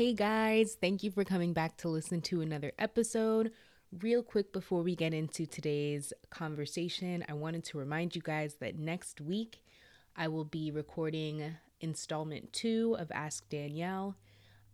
[0.00, 3.52] Hey guys, thank you for coming back to listen to another episode.
[4.00, 8.78] Real quick before we get into today's conversation, I wanted to remind you guys that
[8.78, 9.62] next week
[10.16, 14.16] I will be recording installment two of Ask Danielle.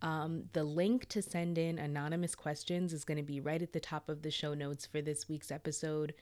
[0.01, 3.81] Um, the link to send in anonymous questions is going to be right at the
[3.81, 6.13] top of the show notes for this week's episode.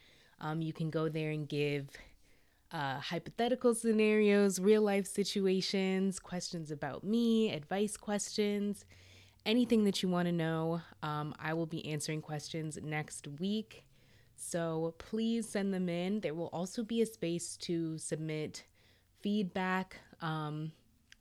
[0.41, 1.89] Um, you can go there and give
[2.71, 8.85] uh, hypothetical scenarios, real life situations, questions about me, advice questions,
[9.45, 10.81] anything that you want to know.
[11.03, 13.85] Um, I will be answering questions next week.
[14.35, 16.19] So please send them in.
[16.19, 18.65] There will also be a space to submit
[19.21, 20.71] feedback um,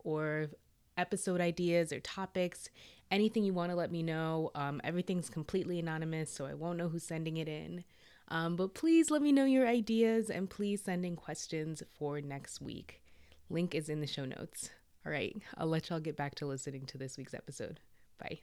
[0.03, 0.49] or
[0.97, 2.69] episode ideas or topics,
[3.11, 4.51] anything you want to let me know.
[4.55, 7.85] Um, everything's completely anonymous, so I won't know who's sending it in.
[8.29, 12.61] Um, but please let me know your ideas and please send in questions for next
[12.61, 13.03] week.
[13.51, 14.71] Link is in the show notes.
[15.07, 17.81] All right, I'll let y'all get back to listening to this week's episode.
[18.19, 18.41] Bye.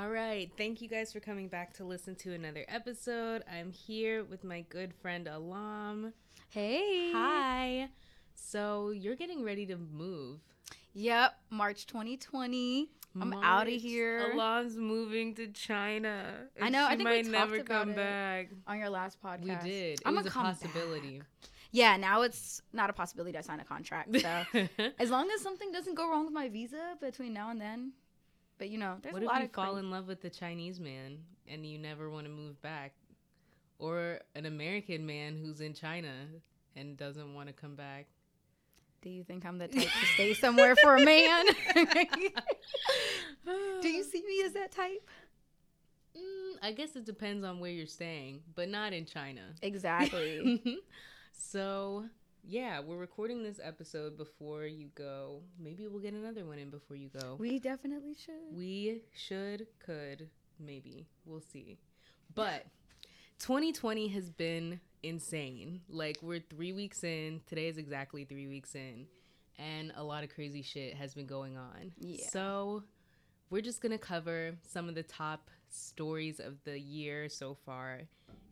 [0.00, 0.50] All right.
[0.56, 3.44] Thank you guys for coming back to listen to another episode.
[3.52, 6.14] I'm here with my good friend Alam.
[6.50, 7.12] Hey.
[7.12, 7.88] Hi.
[8.34, 10.40] So you're getting ready to move.
[10.94, 12.90] Yep, March 2020.
[13.20, 14.32] I'm out of here.
[14.32, 16.24] Alam's moving to China.
[16.60, 18.48] I know, I think might talked never come back.
[18.66, 19.62] On your last podcast.
[19.62, 20.00] We did.
[20.00, 21.18] It I'm was a possibility.
[21.18, 21.26] back.
[21.70, 24.20] Yeah, now it's not a possibility to sign a contract.
[24.20, 24.42] So
[24.98, 27.92] as long as something doesn't go wrong with my visa between now and then.
[28.58, 30.80] But you know, there's what a if you of fall in love with the Chinese
[30.80, 32.94] man and you never want to move back?
[33.80, 36.12] Or an American man who's in China
[36.76, 38.06] and doesn't want to come back?
[39.00, 41.46] Do you think I'm the type to stay somewhere for a man?
[43.80, 45.08] Do you see me as that type?
[46.14, 49.40] Mm, I guess it depends on where you're staying, but not in China.
[49.62, 50.62] Exactly.
[51.32, 52.04] so,
[52.44, 55.40] yeah, we're recording this episode before you go.
[55.58, 57.36] Maybe we'll get another one in before you go.
[57.38, 58.54] we definitely should.
[58.54, 61.06] We should, could, maybe.
[61.24, 61.78] We'll see.
[62.34, 62.66] But
[63.40, 65.80] 2020 has been insane.
[65.88, 67.40] Like, we're three weeks in.
[67.46, 69.06] Today is exactly three weeks in.
[69.58, 71.92] And a lot of crazy shit has been going on.
[71.98, 72.26] Yeah.
[72.30, 72.84] So,
[73.48, 78.02] we're just going to cover some of the top stories of the year so far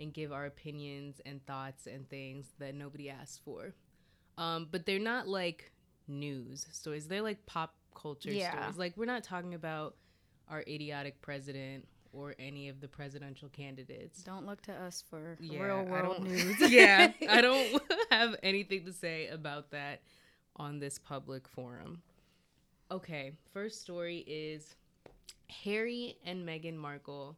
[0.00, 3.74] and give our opinions and thoughts and things that nobody asked for.
[4.38, 5.70] Um, but they're not like
[6.06, 7.06] news stories.
[7.08, 8.52] They're like pop culture Yeah.
[8.58, 8.78] stories.
[8.78, 9.96] Like we're not talking about
[10.48, 14.22] our idiotic president or any of the presidential candidates.
[14.22, 16.70] Don't look to us for Yeah, real I world don't- news.
[16.70, 20.02] yeah, I don't have anything to say about that
[20.56, 22.02] on this public forum.
[22.90, 24.74] Okay, first story is
[25.64, 27.36] Harry and Meghan Markle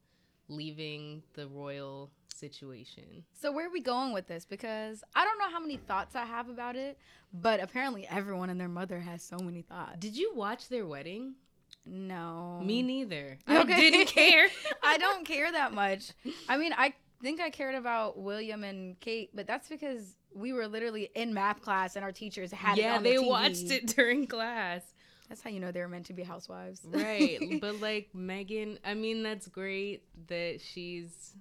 [0.49, 3.25] leaving the royal situation.
[3.33, 4.45] So where are we going with this?
[4.45, 6.99] Because I don't know how many thoughts I have about it,
[7.33, 9.99] but apparently everyone and their mother has so many thoughts.
[9.99, 11.35] Did you watch their wedding?
[11.87, 12.61] No.
[12.65, 13.39] Me neither.
[13.47, 13.91] I Okay.
[13.91, 14.49] didn't care.
[14.83, 16.13] I don't care that much.
[16.49, 20.67] I mean, I think I cared about William and Kate, but that's because we were
[20.69, 23.27] literally in math class and our teachers had it yeah, the they TV.
[23.27, 24.83] watched it during class.
[25.29, 26.81] That's how you know they were meant to be housewives.
[26.85, 31.35] right but like Meghan i mean that's great that she's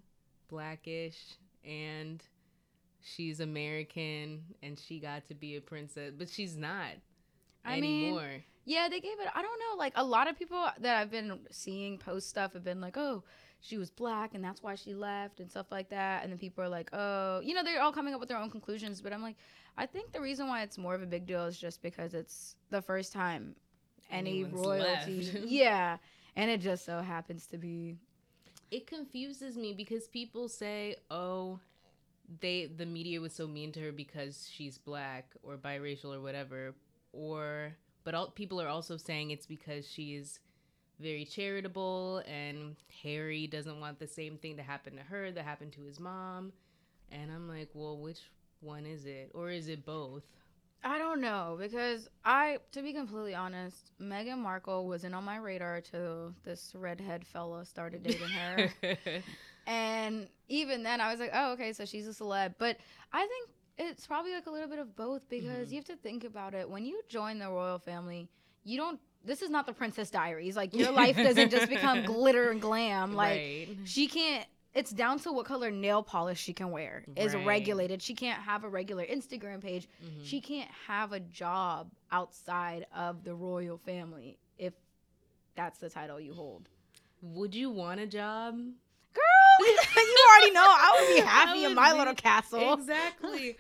[0.48, 1.18] blackish
[1.66, 2.22] and
[3.02, 6.92] she's american and she got to be a princess but she's not
[7.66, 8.20] I mean,
[8.66, 9.28] Yeah, they gave it.
[9.34, 9.78] I don't know.
[9.78, 13.24] Like a lot of people that I've been seeing post stuff have been like, "Oh,
[13.62, 16.24] she was black, and that's why she left," and stuff like that.
[16.24, 18.50] And then people are like, "Oh, you know," they're all coming up with their own
[18.50, 19.02] conclusions.
[19.02, 19.36] But I'm like,
[19.78, 22.56] I think the reason why it's more of a big deal is just because it's
[22.69, 23.56] the first time
[24.12, 25.31] any Anyone's royalty.
[25.46, 25.98] yeah,
[26.36, 27.96] and it just so happens to be.
[28.72, 31.59] it confuses me because people say oh
[32.42, 36.75] they the media was so mean to her because she's black or biracial or whatever
[37.19, 40.40] or but all, people are also saying it's because she's
[41.00, 45.74] very charitable and harry doesn't want the same thing to happen to her that happened
[45.74, 46.51] to his mom
[47.12, 48.21] and i'm like well which
[48.62, 50.24] one is it or is it both
[50.81, 55.81] I don't know because I, to be completely honest, Meghan Markle wasn't on my radar
[55.81, 58.69] till this redhead fella started dating her.
[59.69, 62.56] And even then, I was like, oh, okay, so she's a celeb.
[62.57, 62.77] But
[63.13, 63.50] I think
[63.80, 65.72] it's probably like a little bit of both because Mhm.
[65.72, 66.70] you have to think about it.
[66.70, 68.30] When you join the royal family,
[68.64, 70.56] you don't, this is not the Princess Diaries.
[70.56, 73.14] Like, your life doesn't just become glitter and glam.
[73.14, 74.46] Like, right she can't,
[74.76, 77.46] it's down to what color nail polish she can wear is Right.
[77.48, 78.02] regulated.
[78.02, 79.88] She can't have a regular Instagram page.
[80.04, 80.25] Mhm.
[80.25, 84.74] She can't have a job outside of the royal family if
[85.56, 86.68] that's the title you hold.
[87.22, 88.56] would you want a job
[89.14, 89.24] Girl!
[90.42, 90.62] I know.
[90.62, 92.74] I would be happy in my be- little castle.
[92.74, 93.58] Exactly.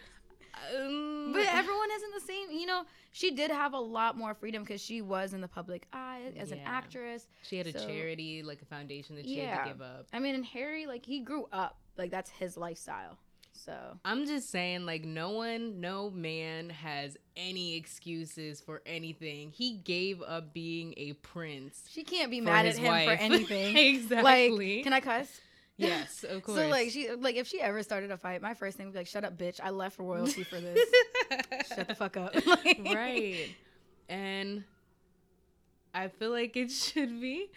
[0.77, 2.51] Um, But everyone isn't the same.
[2.51, 5.87] You know, she did have a lot more freedom because she was in the public
[5.93, 7.27] eye as an actress.
[7.43, 10.07] she had a charity, like a foundation that she had to give up.
[10.13, 11.77] I mean, and Harry, like, he grew up.
[11.97, 13.17] Like, that's his lifestyle.
[13.51, 13.73] So,
[14.05, 19.51] I'm just saying, like, no one, no man has any excuses for anything.
[19.51, 21.83] He gave up being a prince.
[21.89, 23.75] she can't be mad at his him for anything.
[23.77, 24.75] exactly.
[24.77, 25.41] Like, can I cuss?
[25.87, 26.57] Yes, of course.
[26.59, 28.99] So like she like if she ever started a fight, my first thing would be
[28.99, 29.59] like, "Shut up, bitch!
[29.63, 30.79] I left royalty for this.
[31.75, 33.49] Shut the fuck up." Like- right.
[34.07, 34.63] And
[35.93, 37.51] I feel like it should be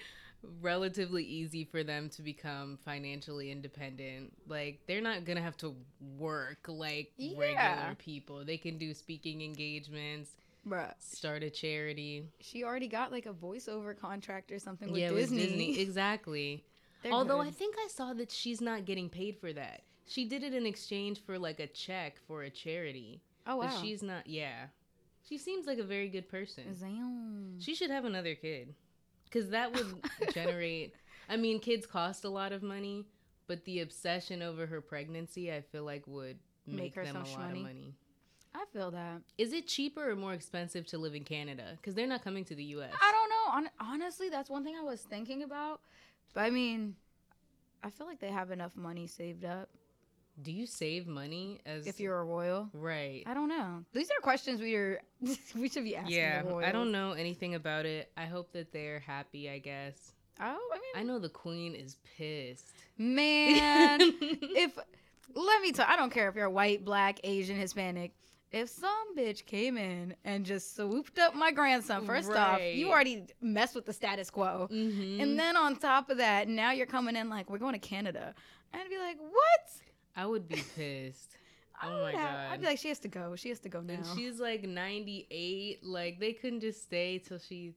[0.61, 4.33] relatively easy for them to become financially independent.
[4.49, 5.75] Like they're not going to have to
[6.19, 7.39] work like Yeah.
[7.39, 8.45] regular people.
[8.45, 10.33] They can do speaking engagements,
[10.67, 12.25] Bruh, start a charity.
[12.41, 15.39] she already got like a voiceover contract or something with yeah, Disney.
[15.39, 15.81] with Disney.
[15.81, 16.65] Exactly.
[17.03, 19.83] They're Although I think I saw that she's not getting paid for that.
[20.07, 23.21] She did it in exchange for like a check for a charity.
[23.47, 24.67] oh wow, But she's not, yeah.
[25.29, 26.65] She seems like a very good person.
[26.81, 27.61] Damn.
[27.61, 28.75] She should have another kid.
[29.25, 29.87] Because that would
[30.35, 30.95] generate.
[31.29, 33.07] I mean, kids cost a lot of money,
[33.47, 37.21] but the obsession over her pregnancy, I feel like, would make, Make her them a
[37.21, 37.95] lot of money.
[38.55, 39.23] I feel that.
[39.39, 41.73] Is it cheaper or more expensive to live in Canada?
[41.77, 42.93] Because they're not coming to the US.
[43.01, 43.71] I don't know.
[43.81, 45.81] Hon- honestly, that's one thing I was thinking about.
[46.35, 46.97] But I mean,
[47.83, 49.69] I feel like they have enough money saved up
[50.43, 51.87] Do you save money as.
[51.87, 52.69] if you're a royal.
[52.73, 53.23] Right.
[53.27, 53.85] I don't know.
[53.93, 55.01] These are questions we are
[55.55, 56.17] we should be asking.
[56.17, 58.11] Yeah, I don't know anything about it.
[58.17, 60.13] I hope that they're happy, I guess.
[60.41, 62.73] Oh, I mean, I know the queen is pissed.
[62.97, 64.79] man, if
[65.35, 68.13] let me tell, I don't care if you're white, black, Asian, Hispanic.
[68.53, 73.25] If some bitch came in and just swooped up my grandson, first off, you already
[73.41, 74.69] messed with the status quo.
[74.71, 75.21] Mhm.
[75.23, 78.35] And then on top of that, now you're coming in like, we're going to Canada.
[78.75, 79.71] I'd be like, what?
[80.17, 81.37] I would be pissed.
[81.85, 83.35] Oh my have- I'd be like, she has to go.
[83.35, 83.95] She has to go now.
[83.95, 85.81] And she's like 98.
[85.85, 87.75] Like, they couldn't just stay till she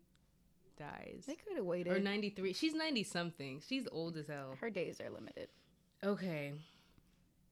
[0.78, 1.24] dies.
[1.26, 1.92] they could have waited.
[1.92, 2.54] Or 93.
[2.54, 3.62] She's 90 something.
[3.68, 4.58] She's old as hell.
[4.62, 5.48] Her days are limited.
[6.04, 6.54] Okay.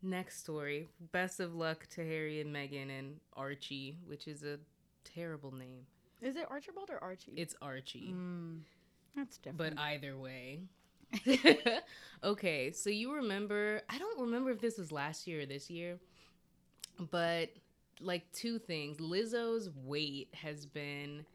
[0.04, 0.90] Next story.
[1.14, 4.60] Best of luck to Harry and Meghan and Archie, which is a
[5.06, 5.86] terrible name.
[6.22, 7.32] Is it Archibald or Archie?
[7.38, 8.14] It's Archie.
[8.14, 8.60] Mm,
[9.16, 9.76] that's different.
[9.76, 10.64] But either way.
[12.24, 15.98] okay, so you remember, I don't remember if this was last year or this year,
[17.12, 17.50] but
[18.02, 18.98] like two things.
[18.98, 21.26] Lizzo's weight has been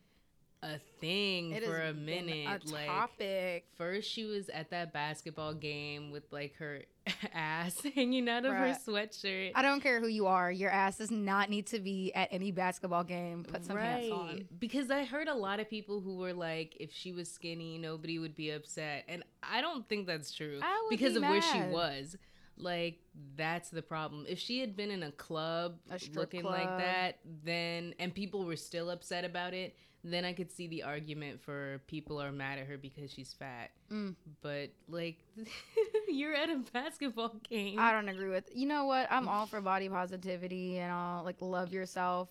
[0.62, 2.62] a thing It for a minute.
[2.69, 3.67] A like topic.
[3.76, 6.82] first she was at that basketball game with like her
[7.34, 9.52] ass hanging out of her sweatshirt.
[9.55, 10.50] I don't care who you are.
[10.50, 13.44] Your ass does not need to be at any basketball game.
[13.44, 14.44] Put some pants on.
[14.58, 18.19] Because I heard a lot of people who were like, if she was skinny, nobody
[18.19, 19.05] would be upset.
[19.08, 20.60] And I don't think that's true.
[20.62, 22.16] I would because be of where she was.
[22.60, 22.99] Like,
[23.37, 24.26] that's the problem.
[24.28, 28.56] If she had been in a club A looking like that, then, and people were
[28.56, 29.76] still upset about it,
[30.10, 33.70] then I could see the argument for people are mad at her because she's fat.
[33.93, 34.14] Mm.
[34.43, 35.19] But, like,
[36.08, 37.78] you're at a basketball game.
[37.78, 38.49] I don't agree with.
[38.55, 39.08] You know what?
[39.10, 42.28] I'm all for body positivity and all like love yourself,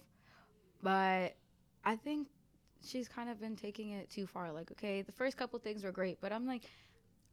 [0.81, 1.35] but
[1.83, 2.27] I think
[2.85, 4.51] she's kind of been taking it too far.
[4.51, 6.63] Like, okay, the first couple things were great, but I'm like,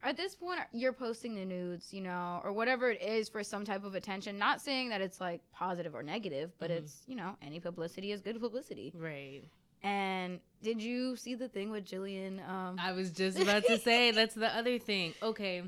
[0.02, 3.64] at this point, you're posting the nudes, you know, or whatever it is for some
[3.64, 4.38] type of attention.
[4.38, 6.76] Not saying that it's like positive or negative, but Mhm.
[6.78, 8.92] it's you know, any publicity is good publicity.
[8.94, 9.42] right.
[9.84, 12.40] And did you see the thing with Jillian?
[12.48, 15.12] Um, I was just about to say that's the other thing.
[15.22, 15.62] Okay.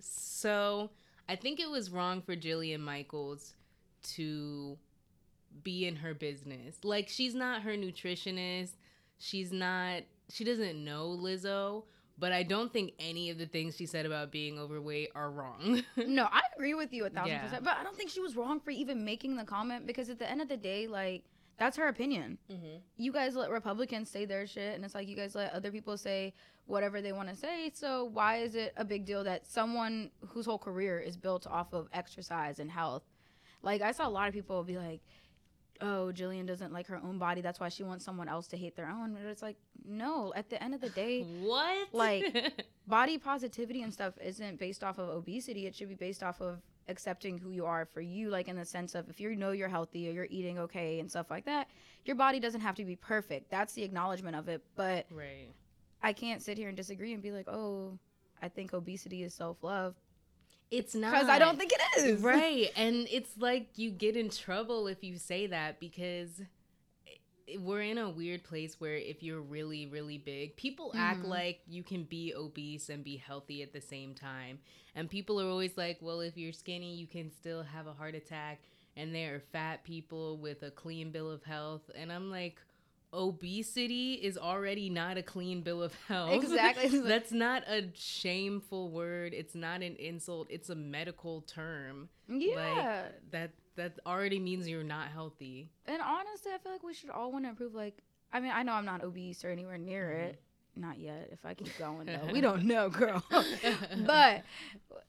[0.00, 0.90] So
[1.28, 3.54] I think it was wrong for Jillian Michaels
[4.14, 4.78] to
[5.62, 6.76] be in her business.
[6.82, 8.72] Like she's not her nutritionist.
[9.18, 11.84] She's not she doesn't know Lizzo,
[12.18, 15.82] but I don't think any of the things she said about being overweight are wrong.
[15.96, 17.42] No, I agree with you a thousand Yeah.
[17.42, 17.64] percent.
[17.64, 20.28] But I don't think she was wrong for even making the comment because at the
[20.30, 21.24] end of the day, like
[21.58, 22.38] that's her opinion.
[22.50, 22.76] mm-hmm.
[22.96, 25.96] You guys let Republicans say their shit, and it's like you guys let other people
[25.96, 26.34] say
[26.66, 27.70] whatever they want to say.
[27.74, 31.72] So why is it a big deal that someone whose whole career is built off
[31.72, 33.02] of exercise and health?
[33.62, 35.00] Like I saw a lot of people be like,
[35.80, 37.40] "Oh, Jillian doesn't like her own body.
[37.42, 40.32] That's why she wants someone else to hate their own." But it's like, no.
[40.34, 41.88] At the end of the day, What?
[41.92, 45.66] Like- body positivity and stuff isn't based off of obesity.
[45.66, 48.64] It should be based off of accepting who you are for you, like in the
[48.64, 51.68] sense of if you know you're healthy or you're eating okay and stuff like that,
[52.04, 53.50] your body doesn't have to be perfect.
[53.50, 54.62] That's the acknowledgement of it.
[54.74, 55.48] But right.
[56.02, 57.98] I can't sit here and disagree and be like, oh,
[58.42, 59.94] I think obesity is self love.
[60.70, 62.20] It's not Because I don't think it is.
[62.22, 66.40] right and it's like you get in trouble if you say that because
[67.60, 71.28] we're in a weird place where if you're really really big people act Mhm.
[71.28, 74.58] like you can be obese and be healthy at the same time.
[74.94, 78.14] And people are always like well if you're skinny you can still have a heart
[78.14, 78.60] attack.
[78.96, 81.90] And there are fat people with a clean bill of health.
[81.94, 82.60] And i'm like
[83.14, 86.42] obesity is already not a clean bill of health.
[86.42, 86.98] Exactly.
[87.04, 89.34] That's not a shameful word.
[89.34, 90.46] It's not an insult.
[90.50, 92.08] It's a medical term.
[92.28, 93.08] Yeah.
[93.30, 97.32] that that already means you're not healthy and honestly, I feel like we should all
[97.32, 97.74] want to improve.
[97.74, 97.98] Like,
[98.32, 100.28] I mean, I know I'm not obese or anywhere near Mm-hmm.
[100.30, 100.40] it.
[100.74, 101.28] Not yet.
[101.32, 103.22] If I keep going though, we don't know, girl.
[104.06, 104.42] but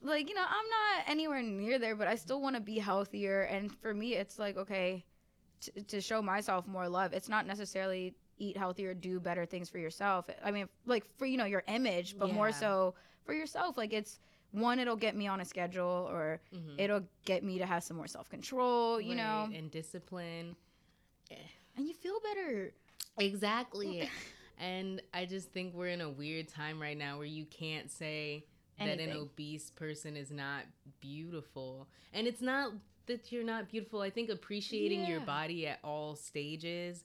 [0.01, 1.95] like, you know, I'm not anywhere near there.
[1.95, 3.43] But I still want to be healthier.
[3.43, 5.05] And for me, it's like okay,
[5.61, 7.13] t- to show myself more love.
[7.13, 10.25] It's not necessarily eat healthier, do better things for yourself.
[10.43, 13.77] I mean, like for you know your image, but more so for yourself.
[13.77, 14.19] Like it's
[14.53, 16.75] one, it'll get me on a schedule, or Mhm.
[16.79, 19.01] it'll get me to have some more self control.
[19.01, 20.55] You know, and discipline.
[21.75, 22.73] And you feel better.
[23.17, 24.09] exactly.
[24.59, 28.45] And i just think we're in a weird time right now where you can't say
[28.77, 30.65] that an obese person is not
[31.01, 31.87] beautiful.
[32.13, 32.71] And it's not
[33.07, 34.01] that you're not beautiful.
[34.01, 37.03] I think appreciating your body at all stages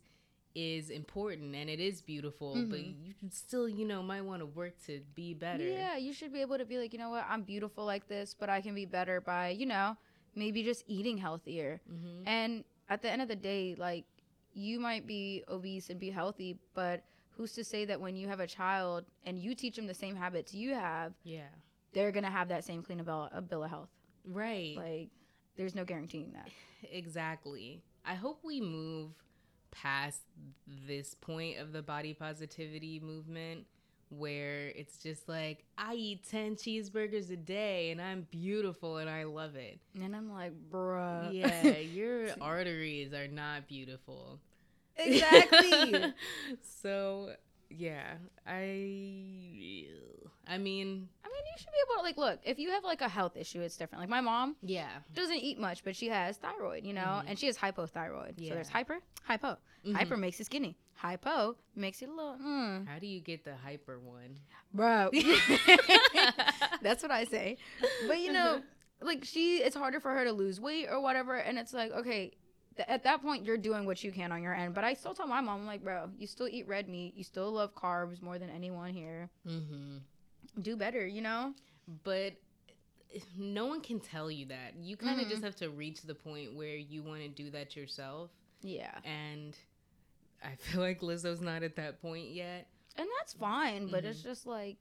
[0.58, 2.94] is important and it is beautiful but Mhm.
[3.06, 6.40] you still you know might want to work to be better Yeah, you should be
[6.40, 8.84] able to be like, you know what, I'm beautiful like this, but I can be
[8.86, 9.96] better by, you know,
[10.34, 11.80] maybe just eating healthier.
[11.88, 14.04] hmm And at the end of the day, like,
[14.54, 17.04] you might be obese and be healthy, but
[17.36, 20.16] who's to say that when you have a child and you teach them the same
[20.16, 21.52] habits you have, yeah
[21.92, 23.90] they're gonna have that same clean bill, a bill of health?
[24.24, 25.08] right Like,
[25.56, 26.48] there's no guaranteeing that.
[26.92, 27.82] Exactly.
[28.04, 29.12] I hope we move
[29.70, 30.20] past
[30.86, 33.66] this point of the body positivity movement
[34.10, 39.24] where it's just like I eat 10 cheeseburgers a day and I'm beautiful and I
[39.24, 39.78] love it.
[40.00, 41.32] And I'm like, bruh.
[41.32, 44.40] Yeah, your arteries are not beautiful.
[44.96, 46.14] exactly.
[46.82, 47.32] so,
[47.70, 48.14] yeah,
[48.46, 49.86] I I mean,
[50.50, 51.17] I mean, you
[51.58, 52.40] should be able to like look.
[52.44, 54.00] If you have like a health issue, it's different.
[54.02, 54.88] Like my mom yeah.
[55.14, 57.24] doesn't eat much, but she has thyroid, you know, Mhm.
[57.28, 58.34] and she has hypothyroid.
[58.36, 58.48] yeah.
[58.50, 59.56] So there's hyper, hypo.
[59.84, 59.94] Mhm.
[59.94, 60.76] Hyper makes you skinny.
[60.94, 62.86] Hypo makes you a little, mm.
[62.88, 64.36] How do you get the hyper one?
[64.74, 65.10] bro.
[66.82, 67.56] That's what I say.
[68.06, 68.62] But you know,
[69.00, 72.32] like she, it's harder for her to lose weight or whatever, and it's like okay.
[72.76, 75.14] th- At that point, you're doing what you can on your end, but I still
[75.14, 78.22] tell my mom, I'm like, bro, you still eat red meat, you still love carbs
[78.22, 79.30] more than anyone here.
[79.46, 80.00] mhm.
[80.60, 81.54] Do better, you know.
[82.04, 82.34] but
[83.38, 84.74] no one can tell you that.
[84.76, 85.30] You kind of Mhm.
[85.30, 88.30] just have to reach the point where you want to do that yourself.
[88.60, 89.56] Yeah, And
[90.44, 92.66] I feel like Lizzo's not at that point yet.
[92.96, 94.28] and that's fine, but it's Mm-hmm.
[94.28, 94.76] just like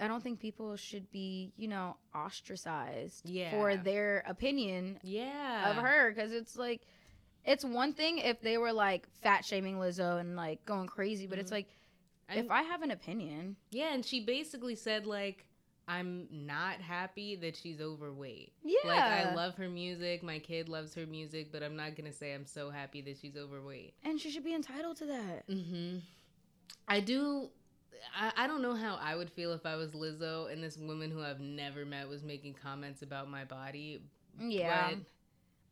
[0.00, 3.50] I don't think people should be, you know, ostracized Yeah.
[3.50, 5.70] for their opinion Yeah.
[5.70, 6.82] of her because it's like
[7.44, 11.38] it's one thing if they were like fat shaming Lizzo and like going crazy, but
[11.38, 11.54] it's Mhm.
[11.54, 11.68] like
[12.30, 15.46] If I have an opinion, yeah, and she basically said like
[15.86, 18.52] I'm not happy that she's overweight.
[18.64, 22.10] yeah, Like I love her music, my kid loves her music, but I'm not going
[22.10, 23.92] to say I'm so happy that she's overweight.
[24.02, 25.46] and she should be entitled to that.
[25.48, 26.00] Mhm.
[26.88, 27.50] I do
[28.18, 31.10] I, I don't know how I would feel if I was Lizzo and this woman
[31.10, 34.02] who I've never met was making comments about my body,
[34.40, 34.98] Yeah, But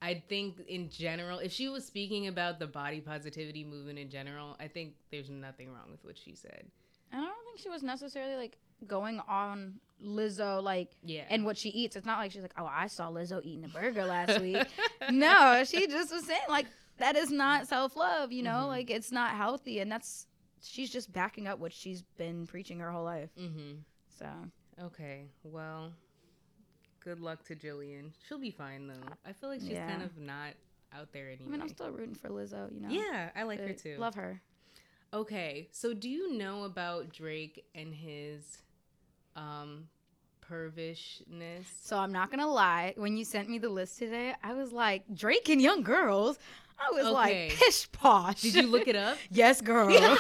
[0.03, 4.57] I think in general, if she was speaking about the body positivity movement in general,
[4.59, 6.65] I think there's nothing wrong with what she said.
[7.13, 11.25] and I don't think she was necessarily like going on Lizzo like Yeah.
[11.31, 11.95] and what she eats.
[11.95, 14.67] It's not like she's like, oh, I saw Lizzo eating a burger last week.
[15.11, 16.67] no, she just was saying like
[16.99, 18.33] that is not self love.
[18.33, 18.69] You know, Mhm.
[18.69, 20.27] like it's not healthy, and that's
[20.63, 23.31] she's just backing up what she's been preaching her whole life.
[23.39, 23.79] mm-hmm.
[24.19, 24.27] So
[24.83, 25.27] Okay.
[25.45, 25.93] Well,
[27.05, 28.13] good luck to Jillian.
[28.27, 29.13] She'll be fine though.
[29.27, 30.51] I feel like she's kind of not
[30.97, 31.45] out there anyway.
[31.47, 32.73] I mean, I'm still rooting for Lizzo.
[32.73, 33.97] You know, yeah, I like her too.
[33.99, 34.41] Love her.
[35.15, 38.59] Okay, so do you know about Drake and his
[39.37, 39.89] um
[40.41, 41.67] pervishness?
[41.83, 42.95] So I'm not gonna lie.
[42.97, 46.39] When you sent me the list today, I was like Drake and young girls.
[46.79, 47.13] I was Okay.
[47.49, 48.41] like pish posh.
[48.43, 49.17] Did you look it up?
[49.31, 49.89] yes, girl.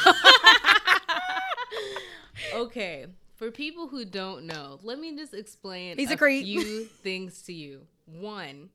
[2.54, 3.06] okay,
[3.42, 6.44] for people who don't know, let me just explain He's a creep.
[6.44, 7.80] few things to you.
[8.06, 8.68] One,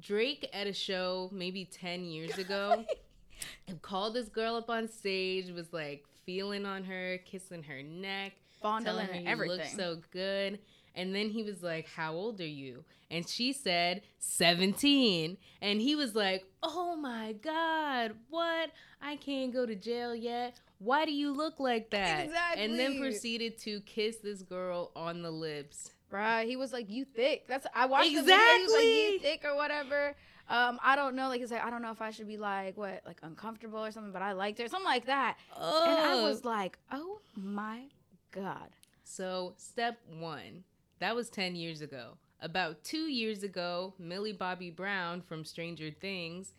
[0.00, 2.86] Drake at a show maybe 10 years ago
[3.82, 8.86] called this girl up on stage, was like feeling on her, kissing her neck, telling
[8.86, 9.58] Fondling her everything.
[9.58, 10.60] look so good.
[10.94, 12.84] And then he was like, How old are you?
[13.10, 15.36] And she said, 17.
[15.60, 18.70] And he was like, Oh my God, what?
[19.02, 20.54] I can't go to jail yet.
[20.78, 22.28] Why do you look like that?
[22.56, 27.04] And then proceeded to kiss this girl on the lips Bruh, he was like, "You
[27.04, 28.36] thick." That's I watched the video.
[28.36, 30.14] He was like, "You thick" or whatever.
[30.48, 31.28] Um, I don't know.
[31.28, 33.90] Like he's like, I don't know if I should be like what, like uncomfortable or
[33.90, 35.38] something, but I liked it, something like that.
[35.56, 37.84] And I was like, oh my
[38.30, 38.68] god.
[39.02, 40.64] So, step one,
[41.04, 42.16] that was 10 years ago.
[42.40, 46.54] About two years ago, Millie Bobby Brown from Stranger Things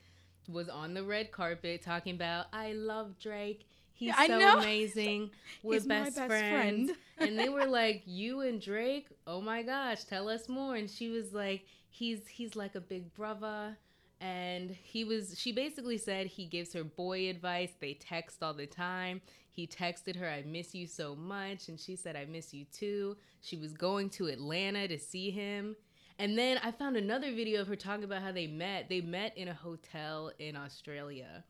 [0.47, 3.65] was on the red carpet talking about, I love Drake.
[3.95, 5.31] He's Yeah, so amazing.
[5.63, 6.91] We're He's my best, best friends.
[6.91, 6.97] friend.
[7.17, 9.07] and they were like, You and Drake?
[9.25, 10.75] Oh my gosh, tell us more.
[10.75, 13.77] And she was like, He's he's like a big brother.
[14.21, 17.71] And he was she basically said he gives her boy advice.
[17.79, 19.21] They text all the time.
[19.51, 21.69] He texted her, I miss you so much.
[21.69, 23.15] And she said, I miss you too.
[23.41, 25.77] She was going to Atlanta to see him.
[26.19, 28.89] And then I found another video of her talking about how they met.
[28.89, 31.43] They met in a hotel in Australia.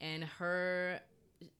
[0.00, 1.00] And her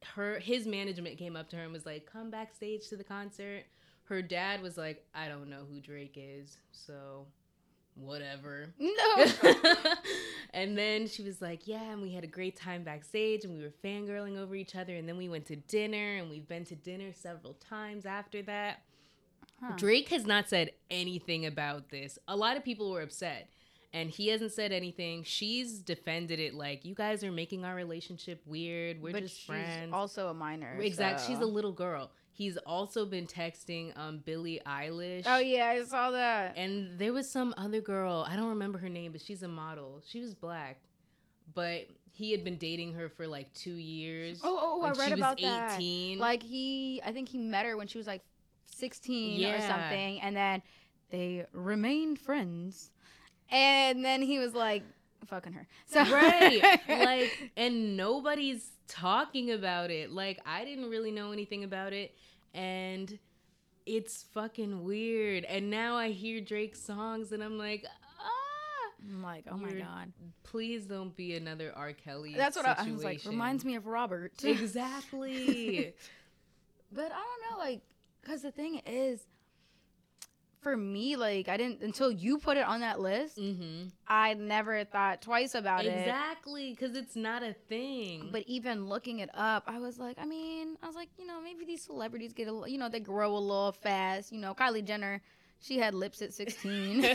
[0.05, 3.64] her his management came up to her and was like, "Come backstage to the concert."
[4.05, 7.26] Her dad was like, "I don't know who Drake is." So,
[8.00, 8.73] whatever.
[8.78, 9.25] No.
[10.54, 13.62] and then she was like, Yeah, and we had a great time backstage and we
[13.62, 14.95] were fangirling over each other.
[14.95, 18.83] And then we went to dinner and we've been to dinner several times after that.
[19.62, 19.75] Huh.
[19.76, 22.19] Drake has not said anything about this.
[22.26, 23.49] A lot of people were upset.
[23.92, 25.25] And he hasn't said anything.
[25.25, 29.02] She's defended it like, you guys are making our relationship weird.
[29.02, 29.92] We're but just she's friends.
[29.92, 30.78] also a minor.
[30.80, 31.26] exactly.
[31.26, 32.12] She's a little girl.
[32.32, 35.25] He's also been texting um, Billie Eilish.
[35.26, 36.54] Oh yeah, I saw that.
[36.56, 40.00] And there was some other girl, I don't remember her name, but she's a model.
[40.06, 40.80] She was black.
[41.54, 44.40] But he had been dating her for like two years.
[44.42, 45.75] Oh, oh, I when read she was about that.
[45.75, 46.18] 18.
[46.18, 48.22] Like he, I think he met her when she was like
[48.76, 50.62] 16 or something, and then
[51.10, 52.90] they remained friends.
[53.50, 54.84] And then he was like
[55.26, 55.66] fucking her.
[55.87, 56.80] So right.
[56.88, 60.11] Like, and nobody's talking about it.
[60.11, 62.14] Like, I didn't really know anything about it.
[62.52, 63.18] And
[63.87, 65.44] it's fucking weird.
[65.44, 69.09] And now I hear Drake's songs and I'm like, ah.
[69.09, 70.12] I'm like, oh my god.
[70.42, 71.92] Please don't be another R.
[71.92, 72.35] Kelly.
[72.37, 73.25] That's what I, I was like.
[73.25, 74.32] Reminds me of Robert.
[74.44, 75.94] Exactly.
[76.92, 77.82] But I don't know, like,
[78.20, 79.26] because the thing is,
[80.61, 83.38] for me, like, I didn't until you put it on that list.
[83.38, 83.88] mm-hmm.
[84.07, 85.88] I never thought twice about it.
[85.88, 88.29] Exactly, because it's not a thing.
[88.31, 91.40] But even looking it up, I was like, I mean, I was like, you know,
[91.40, 94.33] maybe these celebrities get a, you know, they grow a little fast.
[94.33, 95.23] You know, Kylie Jenner,
[95.61, 97.03] she had lips at 16.
[97.03, 97.09] so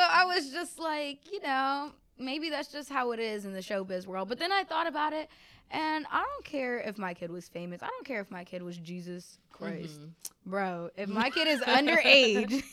[0.00, 4.06] I was just like, you know, maybe that's just how it is in the showbiz
[4.06, 4.28] world.
[4.28, 5.28] But then I thought about it,
[5.70, 7.82] and I don't care if my kid was famous.
[7.82, 10.00] I don't care if my kid was Jesus Christ.
[10.00, 10.10] Mhm.
[10.46, 12.64] Bro, if my kid is underage,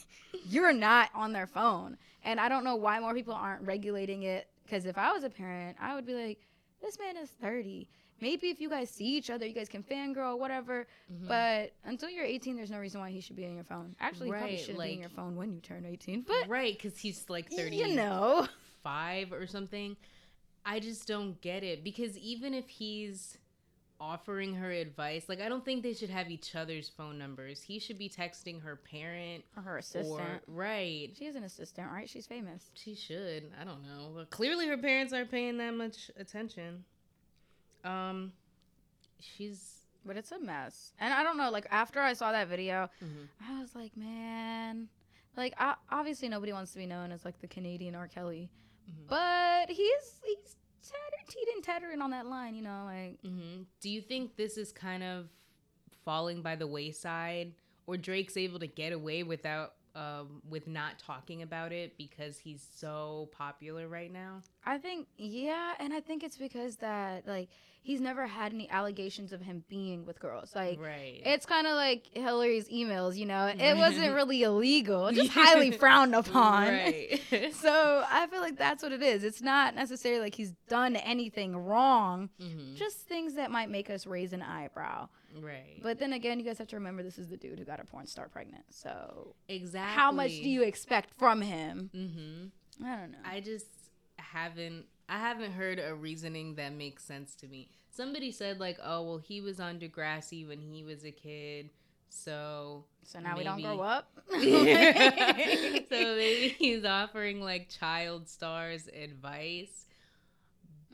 [0.48, 1.98] you're not on their phone.
[2.24, 4.48] And I don't know why more people aren't regulating it.
[4.64, 6.40] Because if I was a parent, I would be like,
[6.82, 7.90] this man is 30.
[8.22, 10.88] Maybe if you guys see each other, you guys can fangirl, whatever.
[11.12, 11.28] Mhm.
[11.28, 13.96] But until you're 18, there's no reason why he should be on your phone.
[14.00, 16.22] Actually, he probably shouldn't be on your phone when you turn 18.
[16.28, 17.76] But, right, because he's like 30.
[17.78, 18.48] you know.
[18.84, 19.96] five or something.
[20.66, 23.38] I just don't get it because even if he's
[24.02, 27.62] offering her advice, like I don't think they should have each other's phone numbers.
[27.62, 30.20] He should be texting her parent Or her assistant.
[30.22, 31.10] or right.
[31.18, 32.10] She is an assistant, right?
[32.10, 32.70] She's famous.
[32.74, 33.52] She should.
[33.60, 34.12] I don't know.
[34.16, 36.84] But clearly her parents aren't paying that much attention.
[37.84, 38.32] Um
[39.20, 40.94] she's But it's a mess.
[41.00, 43.28] And I don't know, like, after I saw that video, mhm.
[43.50, 44.88] I was like, man,
[45.36, 48.08] like o- obviously nobody wants to be known as like the Canadian R.
[48.08, 48.50] Kelly,
[48.90, 49.08] Mhm.
[49.10, 53.66] but he's he's tatter teeting tattering on that line, you know, like Mhm.
[53.82, 55.30] Do you think this is kind of
[56.06, 57.54] falling by the wayside,
[57.88, 62.66] or Drake's able to get away without um, with not talking about it because he's
[62.76, 64.42] so popular right now?
[64.66, 67.50] I think yeah, and I think it's because that like
[67.82, 70.80] he's never had any allegations of him being with girls, like.
[70.80, 71.22] right.
[71.26, 73.48] It's kind of like Hillary's emails, you know.
[73.48, 76.68] It wasn't really illegal, just highly frowned upon.
[76.68, 77.22] Right.
[77.54, 79.24] So I feel like that's what it is.
[79.24, 82.76] It's not necessarily like he's done anything wrong, Mhm.
[82.76, 85.08] just things that might make us raise an eyebrow.
[85.40, 85.80] Right.
[85.82, 87.86] But then again, you guys have to remember this is the dude who got a
[87.86, 88.64] porn star pregnant.
[88.72, 89.96] So exactly.
[89.96, 91.90] how much do you expect from him?
[91.96, 92.86] Mm-hmm.
[92.86, 93.18] I don't know.
[93.26, 93.68] I just
[94.18, 94.86] haven't.
[95.10, 97.70] I haven't heard a reasoning that makes sense to me.
[97.90, 101.72] Somebody said like, "Oh, well, he was on Degrassi when he was a kid,
[102.10, 104.12] so so now we don't grow up.
[104.30, 109.88] so maybe he's offering like child stars advice."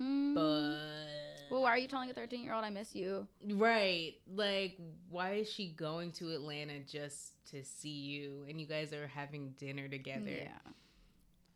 [0.02, 0.34] Mm.
[0.34, 3.28] But well, why are you telling a 13 year old I miss you?
[3.52, 4.78] right, like,
[5.10, 9.54] why is she going to Atlanta just to see you, and you guys are having
[9.60, 10.32] dinner together?
[10.32, 10.72] Yeah.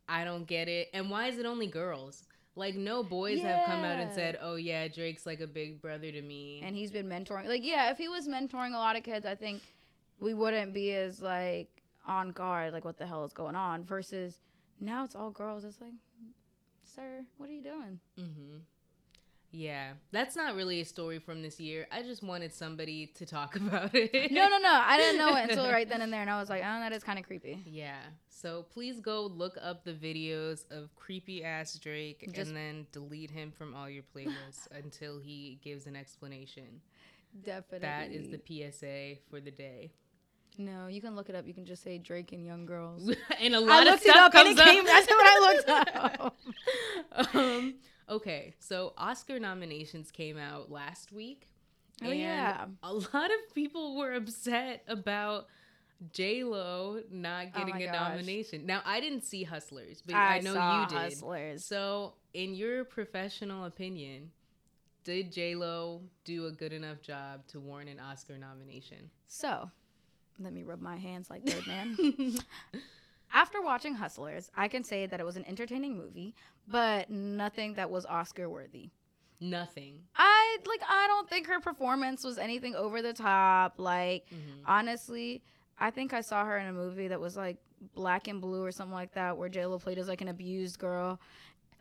[0.08, 0.90] I don't get it.
[0.94, 2.24] And why is it only girls?
[2.60, 6.12] Like no boys have come out and said, "Oh yeah, Drake's like a big brother
[6.12, 7.48] to me." And he's been mentoring.
[7.48, 9.62] Like, yeah, if he was mentoring a lot of kids, I think
[10.20, 11.70] we wouldn't be as like
[12.06, 13.86] on guard, like what the hell is going on.
[13.86, 14.40] Versus
[14.80, 15.64] now it's all girls.
[15.64, 15.94] It's like,
[16.84, 18.00] sir, what are you doing?
[18.20, 18.58] Mm-hmm.
[19.52, 21.88] Yeah, that's not really a story from this year.
[21.92, 24.32] I just wanted somebody to talk about it.
[24.32, 24.82] No, no, no.
[24.84, 26.94] I didn't know it until right then and there, and I was like, oh, that
[26.94, 27.60] is kind of creepy.
[27.66, 27.98] Yeah.
[28.30, 33.32] So please go look up the videos of creepy ass Drake Just- and then delete
[33.32, 36.82] him from all your playlists until he gives an explanation.
[37.44, 37.80] Definitely.
[37.80, 38.40] That is the
[38.72, 39.92] PSA for the day.
[40.58, 41.48] No, you can look it up.
[41.48, 43.10] You can just say Drake and young girls.
[43.40, 44.86] and a lot of looked it stuff up and it comes came.
[44.86, 46.38] That's what I looked up.
[47.36, 47.74] um,
[48.10, 51.48] okay, so Oscar nominations came out last week.
[52.04, 52.66] Oh, and yeah.
[52.84, 55.48] A lot of people were upset about
[56.14, 58.10] J Lo not Oh getting my a gosh.
[58.12, 58.66] nomination.
[58.66, 60.98] Now I didn't see Hustlers, but I, know saw you did.
[60.98, 61.66] Hustlers.
[61.66, 64.32] So, in your professional opinion,
[65.04, 69.10] did J Lo do a good enough job to warrant an Oscar nomination?
[69.28, 69.70] So,
[70.40, 71.98] let me rub my hands like Birdman.
[73.34, 76.36] After watching Hustlers, I can say that it was an entertaining movie,
[76.68, 78.90] but nothing that was Oscar worthy.
[79.42, 80.02] Nothing.
[80.16, 83.76] I like I don't think her performance was anything over the top.
[83.78, 84.64] Like Mhm.
[84.66, 85.42] honestly,
[85.78, 87.58] I think I saw her in a movie that was like
[87.94, 90.78] Black and Blue or something like that, where J Lo played as like an abused
[90.80, 91.22] girl.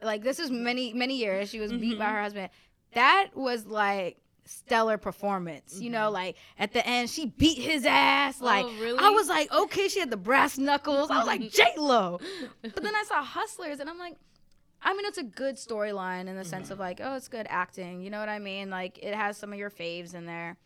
[0.00, 1.50] Like this is many many years.
[1.50, 2.12] She was beat by Mhm.
[2.12, 2.50] her husband.
[2.92, 5.80] That was like stellar performance.
[5.80, 6.12] You know, Mhm.
[6.12, 8.40] like at the end she beat his ass.
[8.40, 8.98] Like Oh, really?
[8.98, 11.10] I was like, okay, she had the brass knuckles.
[11.10, 12.18] I was like J Lo.
[12.62, 14.14] But then I saw Hustlers and I'm like,
[14.80, 18.00] I mean, it's a good storyline in the sense of like, oh, it's good acting.
[18.00, 18.70] You know what I mean?
[18.70, 20.56] Like, it has some of your faves in there,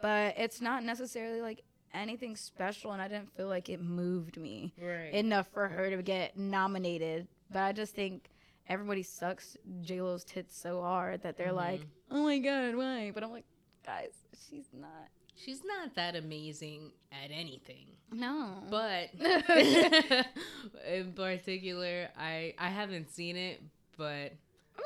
[0.00, 1.62] but it's not necessarily like
[1.94, 2.92] anything special.
[2.92, 5.12] And I didn't feel like it moved me right.
[5.12, 7.28] enough for her to get nominated.
[7.50, 8.30] But I just think
[8.68, 11.86] everybody sucks J Lo's tits so hard that they're like, Mhm.
[12.12, 13.10] Oh my god, why?
[13.14, 13.44] But I'm like,
[13.84, 14.12] guys,
[14.48, 15.08] she's not.
[15.34, 17.86] She's not that amazing at anything.
[18.12, 19.08] No, But
[20.86, 23.60] in particular, I I haven't seen it,
[23.96, 24.32] but I mean,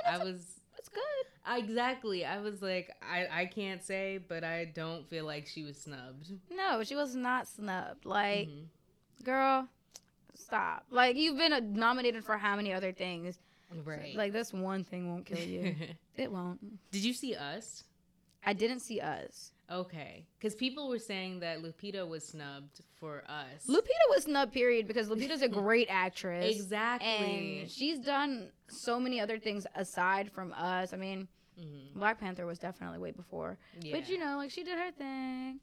[0.08, 1.58] I was it's good.
[1.62, 2.24] exactly.
[2.24, 6.30] I was like, I I can't say, but I don't feel like she was snubbed.
[6.50, 8.06] No, she was not snubbed.
[8.06, 8.48] Like.
[8.48, 8.64] Mhm.
[9.24, 9.66] girl
[10.34, 13.38] stop like you've been nominated for how many other things
[13.84, 14.14] Right.
[14.14, 15.74] like this one thing won't kill you
[16.16, 16.60] it won't
[16.92, 17.84] Did you see Us?
[18.44, 23.66] i didn't see us Okay, because people were saying that Lupita was snubbed for Us.
[23.68, 27.08] lupita was snubbed period because lupita's a great actress exactly.
[27.62, 31.26] and she's done so many other things aside from us i mean
[31.60, 31.94] Mhm.
[31.94, 33.96] black panther was definitely way before Yeah.
[33.96, 35.58] but you know like she did her thing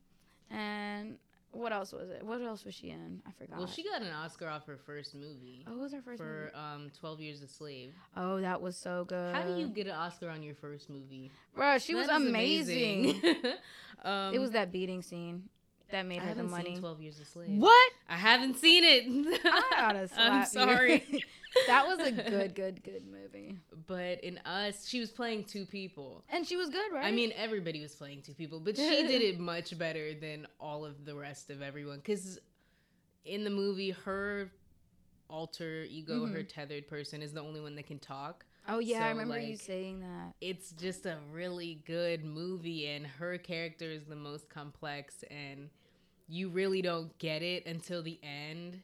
[0.49, 1.17] and
[1.53, 4.11] what else was it what else was she in i forgot well, she got an
[4.11, 6.55] Oscar off her first movie oh what was her first for movie?
[6.55, 7.93] um Twelve Years a Slave.
[8.17, 11.31] oh that was so good How do you get an Oscar on your first movie?
[11.55, 13.21] bro she was That is amazing.
[14.03, 15.43] um, it was that beating scene
[15.91, 16.77] that made I her the money.
[16.79, 17.51] Twelve Years a Slave.
[17.59, 17.91] What?
[18.09, 19.39] I haven't seen it.
[19.45, 20.45] I I'm slap you.
[20.59, 21.23] sorry.
[21.67, 23.57] that was a good, good, good movie.
[23.87, 26.23] but in Us, she was playing two people.
[26.29, 27.05] And she was good, right?
[27.05, 30.85] I mean, everybody was playing two people, but she did it much better than all
[30.85, 31.97] of the rest of everyone.
[31.97, 32.39] Because
[33.25, 34.51] in the movie, her
[35.29, 36.47] alter ego, her mm-hmm.
[36.47, 38.45] tethered person, is the only one that can talk.
[38.67, 40.33] oh yeah, I so, remember you saying that.
[40.41, 45.69] It's just a really good movie, and her character is the most complex, and
[46.27, 48.81] you really don't get it until the end.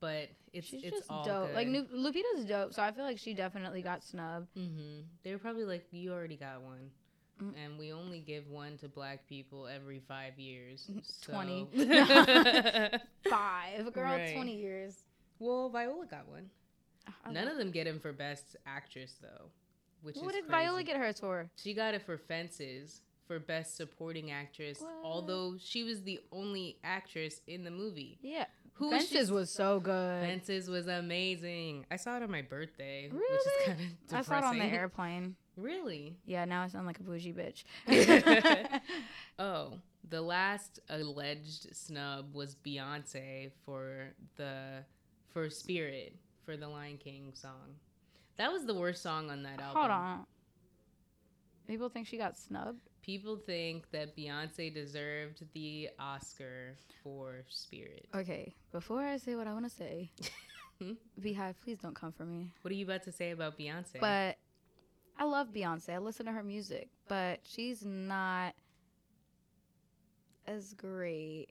[0.00, 1.48] But it's She's it's just all dope.
[1.48, 1.54] good.
[1.54, 4.48] Like Lupita's dope, so I feel like she definitely got snubbed.
[4.56, 6.90] hmm They were probably like, "You already got one."
[7.42, 7.52] Mm.
[7.62, 10.88] And we only give one to black people every five years.
[11.02, 11.32] So.
[11.34, 11.68] 20.
[13.28, 14.32] Five, girl, Right.
[14.34, 15.04] twenty years.
[15.38, 16.48] well, Viola got one.
[17.24, 19.50] I None of them get him for best actress though,
[20.02, 20.86] which What did Viola crazy.
[20.86, 21.50] get hers for?
[21.56, 24.90] She got it for Fences for best supporting actress, What?
[25.04, 28.18] although she was the only actress in the movie.
[28.22, 28.46] Yeah,
[28.78, 30.22] Who was Fences she- was so good.
[30.22, 31.86] Fences was amazing.
[31.90, 33.34] I saw it on my birthday, which Really?
[33.36, 35.36] is kind of I saw it on the airplane.
[35.56, 36.16] Really?
[36.26, 37.64] Yeah, now I sound like a bougie bitch.
[39.38, 39.74] Oh,
[40.08, 44.84] the last alleged snub was Beyonce for the
[45.28, 47.74] for Spirit for the Lion King song.
[48.36, 49.76] That was the worst song on that album.
[49.76, 50.26] Hold on.
[51.66, 52.88] People think she got snubbed.
[53.06, 58.08] People think that Beyonce deserved the Oscar for Spirit.
[58.12, 60.10] Okay, before I say what I want to say,
[60.80, 60.92] Hmm?
[61.20, 62.50] BeyHive, please don't come for me.
[62.62, 64.00] What are you about to say about Beyonce?
[64.00, 64.38] But
[65.16, 65.94] I love Beyonce.
[65.94, 68.54] I listen to her music, but she's not
[70.48, 71.50] as great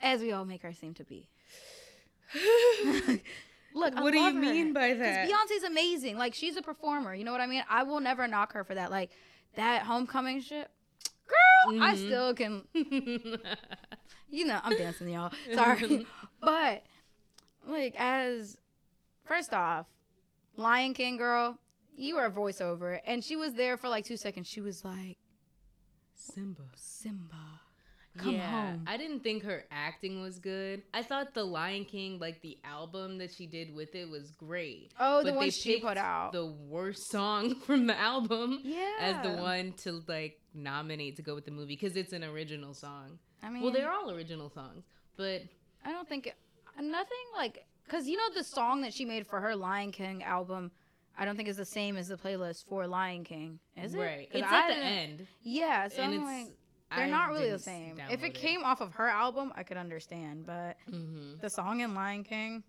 [0.00, 1.28] as we all make her seem to be.
[3.76, 4.40] Look, I what do you her.
[4.40, 5.26] mean by that?
[5.26, 6.18] Because Beyonce's amazing.
[6.18, 7.14] Like she's a performer.
[7.14, 7.62] You know what I mean?
[7.68, 8.90] I will never knock her for that.
[8.90, 9.10] Like
[9.54, 10.70] that homecoming shit.
[11.26, 12.06] Girl, I mm-hmm.
[12.06, 12.62] still can.
[14.30, 15.32] You know, I'm dancing, y'all.
[15.54, 16.06] Sorry,
[16.40, 16.84] but
[17.66, 18.58] like as
[19.24, 19.86] first off,
[20.56, 21.58] Lion King girl,
[21.96, 24.48] you are a voiceover, and she was there for like two seconds.
[24.48, 25.18] She was like,
[26.14, 26.64] Simba.
[26.74, 27.55] Simba,
[28.16, 28.84] come yeah, home.
[28.86, 30.82] I didn't think her acting was good.
[30.92, 34.92] I thought the Lion King, like the album that she did with it, was great.
[34.98, 36.32] Oh, the one she put picked out.
[36.32, 41.34] The worst song from the album yeah, as the one to like nominate to go
[41.34, 43.18] with the movie because it's an original song.
[43.42, 44.84] I mean, Well, they're all original songs,
[45.16, 45.42] but
[45.84, 46.34] I don't think it,
[46.80, 50.70] nothing like because you know the song that she made for her Lion King album.
[51.18, 53.98] I don't think is the same as the playlist for Lion King, is it?
[53.98, 56.56] right, it's I at the end, Yeah, so and I'm it's like,
[56.96, 58.00] they're I not really the same.
[58.10, 61.40] If it came off of her album, I could understand, but Mhm.
[61.40, 62.64] the song in Lion King,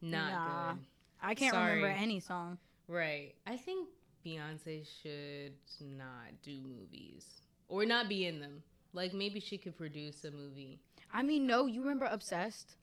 [0.00, 0.72] not Nah.
[0.74, 0.86] good.
[1.22, 2.58] I can't remember any song.
[2.88, 3.34] Right.
[3.46, 3.88] I think
[4.24, 8.62] Beyonce should not do movies or not be in them.
[8.92, 10.80] Like maybe she could produce a movie.
[11.12, 12.76] I mean, no, you remember Obsessed?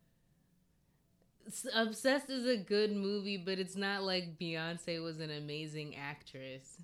[1.74, 6.82] Obsessed is a good movie, but it's not like Beyonce was an amazing actress.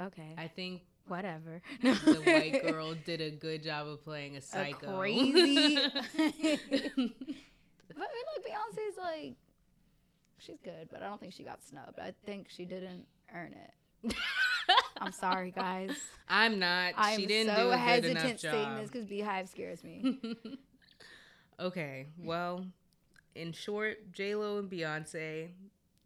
[0.00, 1.60] Okay, I think whatever.
[1.82, 4.94] the white girl did a good job of playing a psycho.
[4.94, 5.78] A crazy-
[7.98, 9.34] But I mean, like Beyonce's like,
[10.38, 11.98] she's good, but I don't think she got snubbed.
[11.98, 14.14] I think she didn't earn it.
[15.00, 15.92] I'm sorry, guys.
[16.28, 16.92] I'm not.
[16.96, 18.80] I'm she didn't so do a good hesitant enough saying job.
[18.80, 20.18] this because BeyHive scares me.
[21.60, 22.66] okay, well,
[23.34, 25.48] in short, J Lo and Beyonce,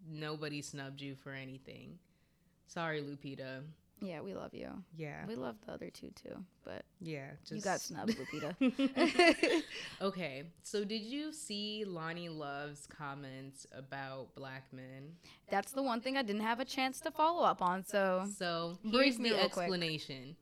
[0.09, 1.99] nobody snubbed you for anything.
[2.69, 3.63] Sorry, Lupita.
[4.01, 4.71] Yeah, we love you.
[4.97, 7.31] Yeah, We love the other two too, but yeah.
[7.43, 7.53] Just...
[7.53, 9.63] you got snubbed, Lupita.
[10.03, 15.13] okay, so did you see Loni Love's comments about black men?
[15.51, 17.85] That's the one thing I didn't have a chance to follow up on.
[17.85, 19.65] So So Brief here's me the real quick.
[19.65, 20.37] explanation.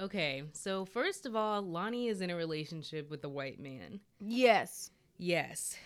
[0.00, 4.00] Okay, so first of all, Lonnie is in a relationship with a white man.
[4.18, 5.76] yes, Yes.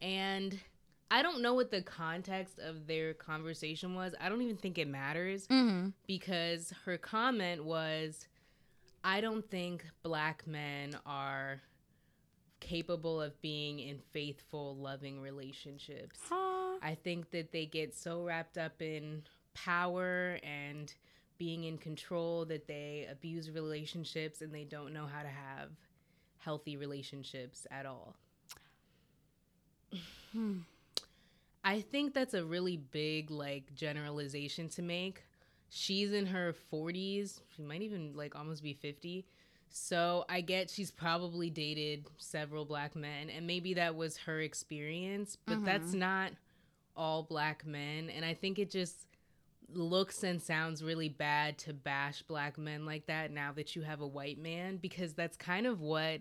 [0.00, 0.56] And
[1.14, 4.16] I don't know what the context of their conversation was.
[4.20, 5.90] I don't even think it matters mm-hmm.
[6.08, 8.26] because her comment was
[9.04, 11.60] I don't think black men are
[12.58, 16.18] capable of being in faithful, loving relationships.
[16.82, 19.22] I think that they get so wrapped up in
[19.54, 20.92] power and
[21.38, 25.70] being in control that they abuse relationships and they don't know how to have
[26.38, 28.16] healthy relationships at all.
[30.32, 30.62] Hmm.
[31.64, 35.22] I think that's a really big like generalization to make.
[35.70, 37.40] She's in her 40s.
[37.56, 39.24] She might even like almost be 50.
[39.70, 45.36] So I get she's probably dated several black men and maybe that was her experience,
[45.46, 45.64] but mm-hmm.
[45.64, 46.32] that's not
[46.96, 49.06] all black men and I think it just
[49.72, 54.00] looks and sounds really bad to bash black men like that now that you have
[54.00, 56.20] a white man because that's kind of what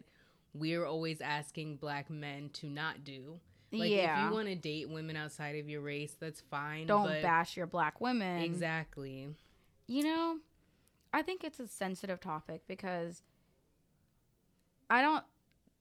[0.53, 3.39] we're always asking black men to not do.
[3.80, 6.86] Like if you want to date women outside of your race, that's fine.
[6.88, 8.42] Don't bash your black women.
[8.42, 9.30] Exactly.
[9.88, 10.38] You know,
[11.14, 13.22] I think it's a sensitive topic because
[14.90, 15.24] I don't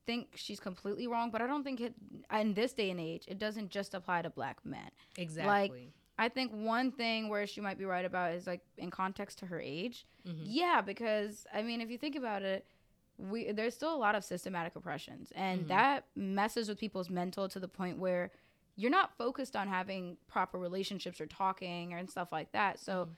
[0.07, 1.95] think she's completely wrong, but I don't think it
[2.33, 4.91] in this day and age it doesn't just apply to black men.
[5.17, 5.51] Exactly.
[5.69, 5.73] Like
[6.19, 9.47] I think one thing where she might be right about is like in context to
[9.47, 10.07] her age.
[10.27, 10.43] Mhm.
[10.45, 12.67] Yeah, because I mean, if you think about it,
[13.31, 15.69] we there's still a lot of systematic oppressions, and Mhm.
[15.69, 18.31] that messes with people's mental to the point where
[18.77, 22.79] you're not focused on having proper relationships or talking or and stuff like that.
[22.79, 23.17] So Mhm.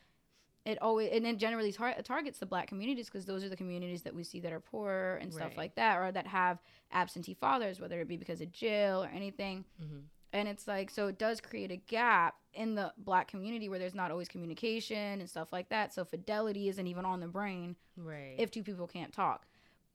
[0.65, 4.03] it always and it generally tar- targets the black communities because those are the communities
[4.03, 7.81] that we see that are poor and stuff like that, or that have absentee fathers,
[7.81, 10.05] whether it be because of jail or anything Mhm.
[10.33, 13.95] and it's like so it does create a gap in the black community where there's
[13.95, 18.35] not always communication and stuff like that so fidelity isn't even on the brain Right.
[18.39, 19.47] if two people can't talk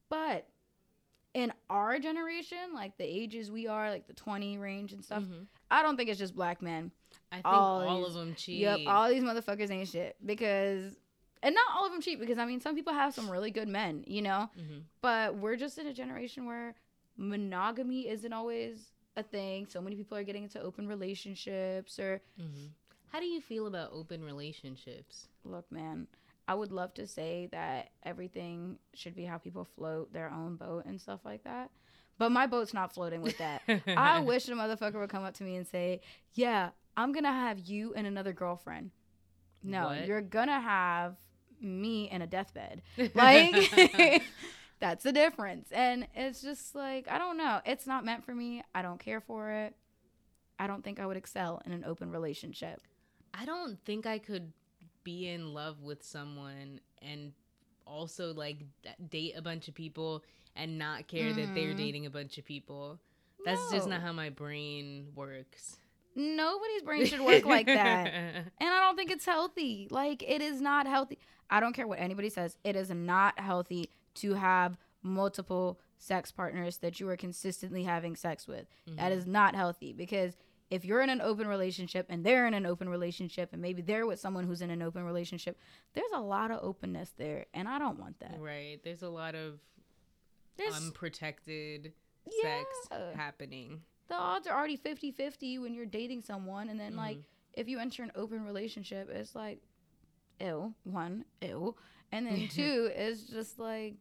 [0.09, 0.47] but
[1.33, 5.45] in our generation like the ages we are like the 20 range and stuff Mhm.
[5.69, 6.91] i don't think it's just black men
[7.31, 8.59] I think all all, these- of them cheat.
[8.59, 10.95] yep all these motherfuckers ain't shit because
[11.43, 13.67] and not all of them cheat because i mean some people have some really good
[13.67, 14.83] men you know Mhm.
[15.01, 16.75] but we're just in a generation where
[17.17, 19.67] monogamy isn't always a thing.
[19.67, 22.69] So many people are getting into open relationships or Mhm.
[23.09, 25.27] How do you feel about open relationships?
[25.43, 26.07] look, man,
[26.49, 30.85] I would love to say that everything should be how people float their own boat
[30.85, 31.69] and stuff like that.
[32.17, 33.61] But my boat's not floating with that.
[33.87, 36.01] I wish a motherfucker would come up to me and say,
[36.33, 38.89] "Yeah, I'm gonna have you and another girlfriend."
[39.61, 40.07] No, What?
[40.07, 41.17] you're gonna have
[41.61, 42.81] me in a deathbed.
[43.13, 44.23] Like
[44.79, 45.71] that's the difference.
[45.71, 47.61] And it's just like I don't know.
[47.63, 48.63] It's not meant for me.
[48.73, 49.75] I don't care for it.
[50.57, 52.81] I don't think I would excel in an open relationship.
[53.35, 54.51] I don't think I could
[55.03, 57.33] be in love with someone and
[57.85, 58.57] also like
[59.09, 60.23] date a bunch of people
[60.55, 61.77] and not care that they're Mhm.
[61.77, 62.99] dating a bunch of people.
[63.45, 65.77] That's just not how my brain works.
[66.15, 68.07] Nobody's brain should work like that.
[68.59, 69.87] And I don't think it's healthy.
[69.89, 71.17] Like it is not healthy.
[71.49, 72.57] I don't care what anybody says.
[72.63, 78.47] It is not healthy to have multiple sex partners that you are consistently having sex
[78.47, 78.67] with.
[78.87, 80.35] That is not healthy because
[80.69, 84.05] if you're in an open relationship and they're in an open relationship and maybe they're
[84.05, 85.57] with someone who's in an open relationship,
[85.93, 88.35] there's a lot of openness there and I don't want that.
[88.39, 88.79] Right.
[88.83, 89.59] There's a lot of
[90.57, 91.93] There's unprotected
[92.43, 92.63] Yeah.
[92.89, 93.81] sex happening.
[94.09, 97.23] the odds are already 50-50 when you're dating someone and then like Mhm.
[97.53, 99.61] if you enter an open relationship it's like
[100.39, 101.75] ew one ew
[102.11, 103.95] and then two is just like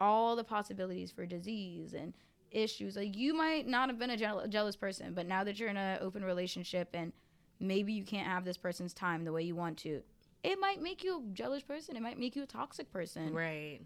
[0.00, 2.14] all the possibilities for disease and
[2.54, 5.68] issues like you might not have been a jeal- jealous person but now that you're
[5.68, 7.12] in an open relationship and
[7.60, 10.02] maybe you can't have this person's time the way you want to
[10.42, 13.80] it might make you a jealous person it might make you a toxic person Right.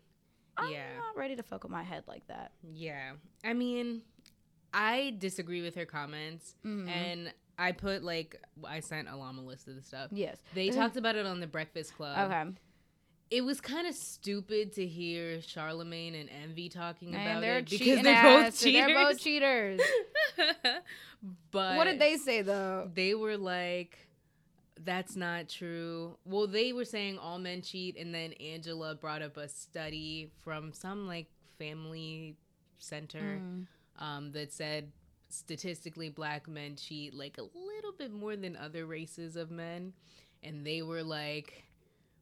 [0.58, 0.96] Yeah, I'm yeah.
[0.98, 3.12] not ready to fuck with my head like that Yeah.
[3.44, 4.02] I mean,
[4.74, 6.88] I disagree with her comments Mhm.
[6.88, 10.10] and I put like I sent Alama a list of the stuff.
[10.12, 12.30] yes They talked about it on the Breakfast Club.
[12.30, 12.50] okay
[13.30, 18.02] It was kind of stupid to hear Charlemagne and Envy talking about it because cheating
[18.04, 18.44] they're ass.
[18.52, 18.86] both cheaters.
[18.86, 19.80] They're both cheaters.
[21.50, 22.90] but what did they say though?
[22.94, 23.98] They were like,
[24.82, 29.36] "That's not true." Well, they were saying all men cheat, and then Angela brought up
[29.36, 31.26] a study from some like
[31.58, 32.36] family
[32.78, 33.66] center Mm.
[33.98, 34.92] um, that said
[35.28, 39.92] statistically black men cheat like a little bit more than other races of men,
[40.42, 41.64] and they were like.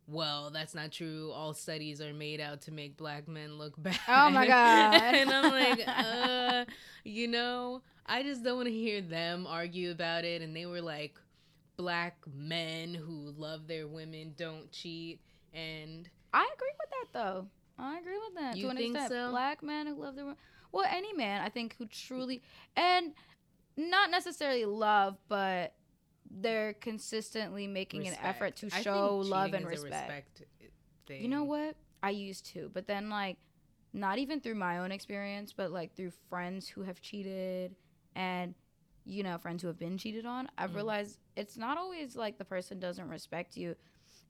[0.09, 1.33] Well, that's not true.
[1.35, 3.99] All studies are made out to make black men look bad.
[4.09, 4.95] Oh my God.
[5.03, 6.65] and I'm like, uh,
[7.05, 10.43] you know, I just don't want to hear them argue about it.
[10.43, 11.19] And they were like,
[11.77, 15.21] black men who love their women don't cheat.
[15.53, 17.47] And I agree with that though.
[17.79, 18.57] I agree with that.
[18.57, 19.31] You to think so?
[19.31, 20.37] Black men who love their wo-
[20.73, 22.43] well, any man I think who truly
[22.77, 23.13] and
[23.77, 25.75] not necessarily love, but
[26.31, 28.87] they're consistently making an effort to respect.
[28.87, 30.41] I show love and respect.
[30.41, 30.43] respect.
[31.09, 31.77] You know what?
[32.03, 33.39] I used to, but then like
[33.93, 37.75] not even through my own experience, but like through friends who have cheated
[38.15, 38.55] and
[39.09, 40.77] you know, friends who have been cheated on, I've Mhm.
[40.77, 43.77] realized it's not always like the person doesn't respect you.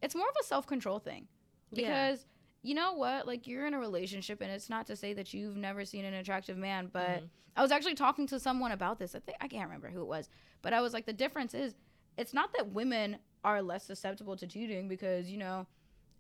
[0.03, 1.29] It's more of a self-control thing.
[1.71, 1.87] Yeah.
[2.11, 2.27] Because
[2.63, 3.27] you know what?
[3.27, 6.13] Like you're in a relationship and it's not to say that you've never seen an
[6.13, 7.31] attractive man, but Mhm.
[7.57, 9.15] I was actually talking to someone about this.
[9.15, 10.29] I think I can't remember who it was,
[10.61, 11.75] but I was like the difference is
[12.19, 15.67] it's not that women are less susceptible to cheating because, you know,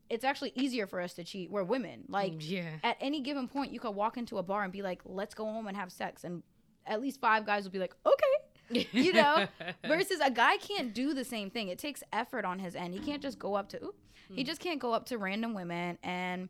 [0.08, 1.50] it's actually easier for us to cheat.
[1.50, 2.04] We're women.
[2.08, 2.70] Like yeah.
[2.84, 5.44] at any given point, you could walk into a bar and be like, "Let's go
[5.44, 6.42] home and have sex," and
[6.86, 9.46] at least five guys will be like, "Okay." you know,
[9.86, 11.68] Versus a guy can't do the same thing.
[11.68, 12.94] It takes effort on his end.
[12.94, 13.82] He can't just go up to.
[13.84, 13.96] Oop,
[14.30, 14.46] He Mm.
[14.46, 16.48] just can't go up to random women and,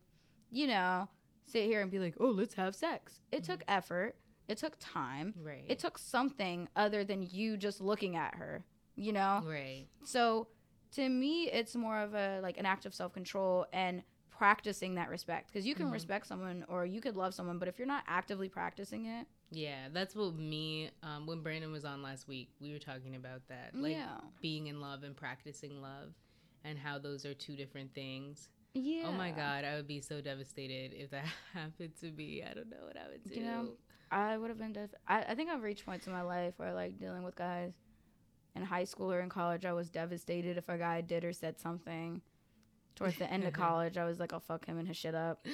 [0.51, 1.09] you know,
[1.47, 4.17] sit here and be like, "Oh, let's have sex." It took effort.
[4.49, 5.35] It took time.
[5.43, 5.65] right.
[5.69, 8.65] It took something other than you just looking at her.
[8.97, 9.43] You know.
[9.47, 9.87] right.
[10.05, 10.49] So
[10.93, 15.09] to me, it's more of a like an act of self control and practicing that
[15.09, 15.93] respect because you can Mhm.
[15.93, 19.89] respect someone or you could love someone, but if you're not actively practicing it, Yeah,
[19.93, 20.91] that's what me.
[21.03, 24.67] Um, when Brandon was on last week, we were talking about that, like yeah, being
[24.67, 26.13] in love and practicing love,
[26.65, 28.51] and how those are two different things.
[28.75, 29.05] yeah.
[29.07, 32.43] Oh my god, I would be so devastated if that happened to me.
[32.43, 33.37] I don't know what I would do.
[33.37, 33.69] You know,
[34.11, 34.73] I would have been.
[34.73, 37.73] Def- I, I think I've reached points in my life where like dealing with guys
[38.57, 41.61] in high school or in college, I was devastated if a guy did or said
[41.61, 42.23] something.
[42.95, 45.47] Towards the end of college, I was like, I'll fuck him and his shit up.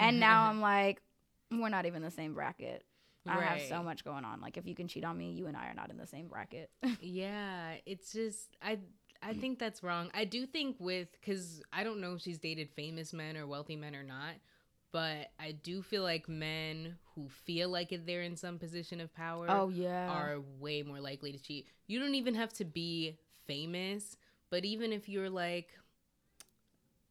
[0.00, 1.02] And now I'm like,
[1.50, 2.84] we're not even the same bracket.
[3.26, 4.40] I have so much going on.
[4.40, 6.28] Like, if you can cheat on me, you and I are not in the same
[6.28, 6.70] bracket.
[7.00, 8.78] Yeah, it's just I
[9.22, 9.40] I mm.
[9.40, 10.10] think that's wrong.
[10.14, 13.76] I do think with cuz I don't know if she's dated famous men or wealthy
[13.76, 14.34] men or not,
[14.92, 19.46] but I do feel like men who feel like they're in some position of power
[19.48, 20.08] oh yeah.
[20.08, 21.66] are way more likely to cheat.
[21.86, 24.16] You don't even have to be famous,
[24.50, 25.68] but even if you're like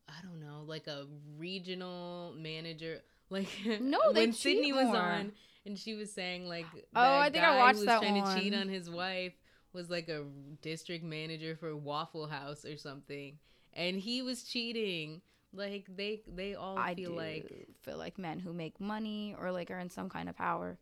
[0.09, 1.05] I don't know, like a
[1.37, 3.49] regional manager, like
[3.81, 4.97] No, when Sydney was more.
[4.97, 5.31] on
[5.65, 8.23] and she was saying like Oh, that I think I watched who was that trying
[8.23, 9.33] to cheat on his wife
[9.73, 10.23] was like a
[10.61, 13.37] district manager for Waffle House or something,
[13.73, 15.21] and he was cheating.
[15.53, 19.71] Like they they all I feel like feel like men who make money or like
[19.71, 20.77] are in some kind of power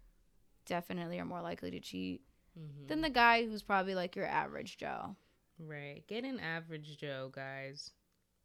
[0.65, 2.21] definitely are more likely to cheat
[2.57, 2.87] Mhm.
[2.87, 5.15] than the guy who's probably like your average Joe.
[5.59, 6.05] right.
[6.07, 7.91] Get an average Joe, guys.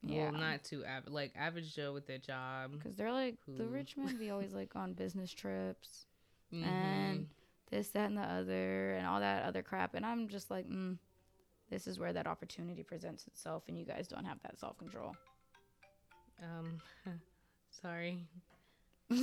[0.03, 0.31] Yeah.
[0.31, 1.13] Well, not too average.
[1.13, 2.73] Like average Joe with their job.
[2.73, 6.07] Because they're like the rich men be always like on business trips
[6.53, 6.65] Mhm.
[6.67, 7.29] and
[7.71, 9.95] this, that, and the other, and all that other crap.
[9.95, 10.99] And I'm just like, mm,
[11.69, 15.15] this is where that opportunity presents itself, and you guys don't have that self control.
[16.43, 16.81] Um,
[17.83, 18.27] Sorry.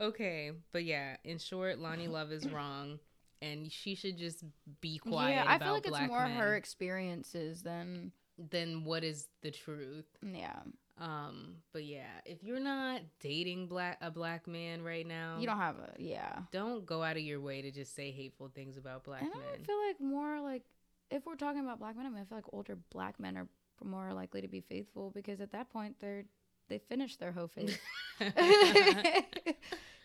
[0.00, 2.98] okay, but yeah, in short, Loni Love is wrong,
[3.42, 4.44] and she should just
[4.80, 5.34] be quiet.
[5.34, 8.12] yeah, I feel like it's more men her experiences than
[8.50, 10.06] than what is the truth.
[10.22, 10.60] yeah.
[10.98, 15.56] Um, but yeah, if you're not dating black a black man right now, You don't
[15.56, 16.40] have a yeah.
[16.52, 19.40] don't go out of your way to just say hateful things about black And men.
[19.54, 20.62] I feel like more like
[21.10, 23.48] if we're talking about black men, I mean, I feel like older black men are
[23.84, 26.24] more likely to be faithful because at that point they're
[26.68, 27.78] they finished their hoe phase.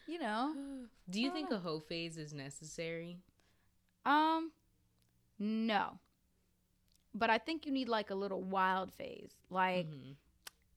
[0.08, 0.54] you know.
[1.10, 3.18] Do you think don't a hoe phase is necessary?
[4.06, 4.52] Um,
[5.40, 6.00] no.
[7.14, 9.32] But I think you need like a little wild phase.
[9.50, 10.16] Like Mhm.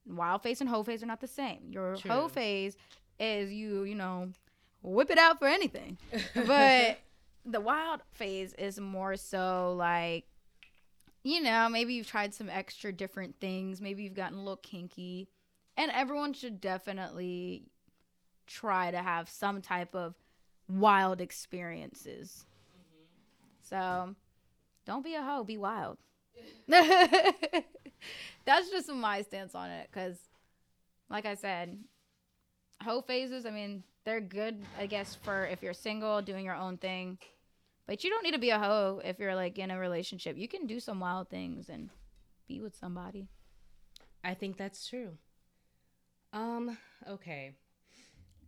[0.05, 1.71] wild phase and hoe phase are not the same.
[1.71, 2.11] Your True.
[2.11, 2.77] hoe phase
[3.19, 4.31] is you, you know,
[4.81, 5.97] whip it out for anything.
[6.35, 6.99] But
[7.45, 10.25] the wild phase is more so like,
[11.29, 13.81] you know, maybe you've tried some extra different things.
[13.81, 15.29] Maybe you've gotten a little kinky.
[15.77, 17.63] And everyone should definitely
[18.47, 20.15] try to have some type of
[20.67, 22.45] wild experiences.
[23.61, 24.15] So
[24.85, 25.97] don't be a hoe, be wild.
[26.67, 29.87] That's just my stance on it.
[29.91, 30.17] Because,
[31.09, 31.77] like I said,
[32.83, 36.77] hoe phases, I mean, they're good, I guess, for if you're single, doing your own
[36.77, 37.19] thing.
[37.89, 40.37] But you don't need to be a hoe if you're like in a relationship.
[40.37, 41.89] You can do some wild things and
[42.47, 43.29] be with somebody.
[44.23, 45.17] I think that's true.
[46.31, 46.77] Um,
[47.09, 47.53] okay.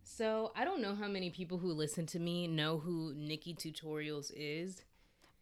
[0.04, 4.30] So I don't know how many people who listen to me know who Nikkie Tutorials
[4.32, 4.82] is.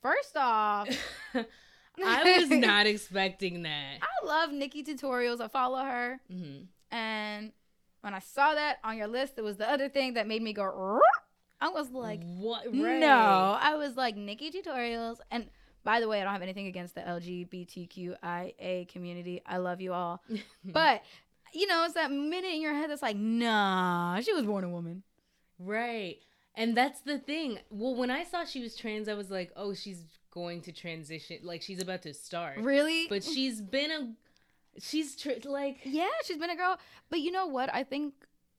[0.01, 0.89] First off,
[1.35, 3.99] I was not expecting that.
[4.01, 5.43] I love Nikkie tutorials.
[5.43, 6.21] I follow her.
[6.27, 7.53] hmm And
[8.01, 10.55] when I saw that on your list, it was the other thing that made me
[10.55, 11.01] go.
[11.61, 12.67] I was like, what?
[12.67, 13.01] Right.
[13.01, 13.59] no.
[13.61, 15.19] I was like, Nikkie tutorials.
[15.31, 15.47] And
[15.85, 19.43] by the way, I don't have anything against the LGBTQIA community.
[19.47, 20.23] I love you all.
[20.65, 21.03] but,
[21.53, 24.69] you know, it's that minute in your head that's like, nah, she was born a
[24.69, 25.03] woman.
[25.59, 26.19] Right.
[26.55, 27.59] And that's the thing.
[27.71, 31.39] Well, when I saw she was trans, I was like, oh, she's going to transition.
[31.43, 32.59] Like, she's about to start.
[32.59, 33.07] Really?
[33.09, 34.81] But she's been a.
[34.81, 35.79] She's tr- like.
[35.85, 36.79] Yeah, she's been a girl.
[37.11, 37.73] But you know what?
[37.73, 38.15] I think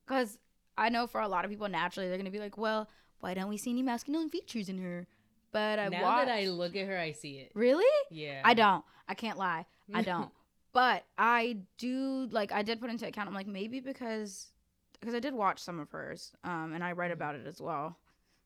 [0.06, 0.38] because
[0.76, 2.88] I know for a lot of people, naturally, they're gonna be like, "Well,
[3.20, 5.06] why don't we see any masculine features in her?"
[5.52, 6.26] But I now watched.
[6.26, 7.52] that I look at her, I see it.
[7.54, 8.40] really, Yeah.
[8.44, 8.84] I don't.
[9.08, 9.66] I can't lie.
[9.92, 10.30] I don't.
[10.72, 12.52] but I do like.
[12.52, 13.28] I did put into account.
[13.28, 14.52] I'm like maybe because
[14.98, 17.98] because I did watch some of hers, um, and I read about it as well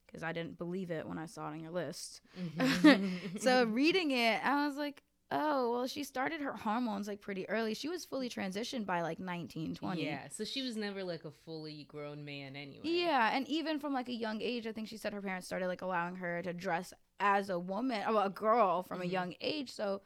[0.07, 2.21] because I didn't believe it when I saw it on your list.
[2.41, 3.11] Mhm.
[3.41, 7.75] So reading it, I was like, oh, well, she started her hormones like pretty early.
[7.75, 10.03] She was fully transitioned by like 19, 20.
[10.05, 12.89] Yeah, so she was never like a fully grown man anyway.
[12.89, 15.67] Yeah, and even from like a young age, I think she said her parents started
[15.69, 19.11] like allowing her to dress as a woman, or a girl from a Mhm.
[19.11, 19.71] young age.
[19.71, 20.03] So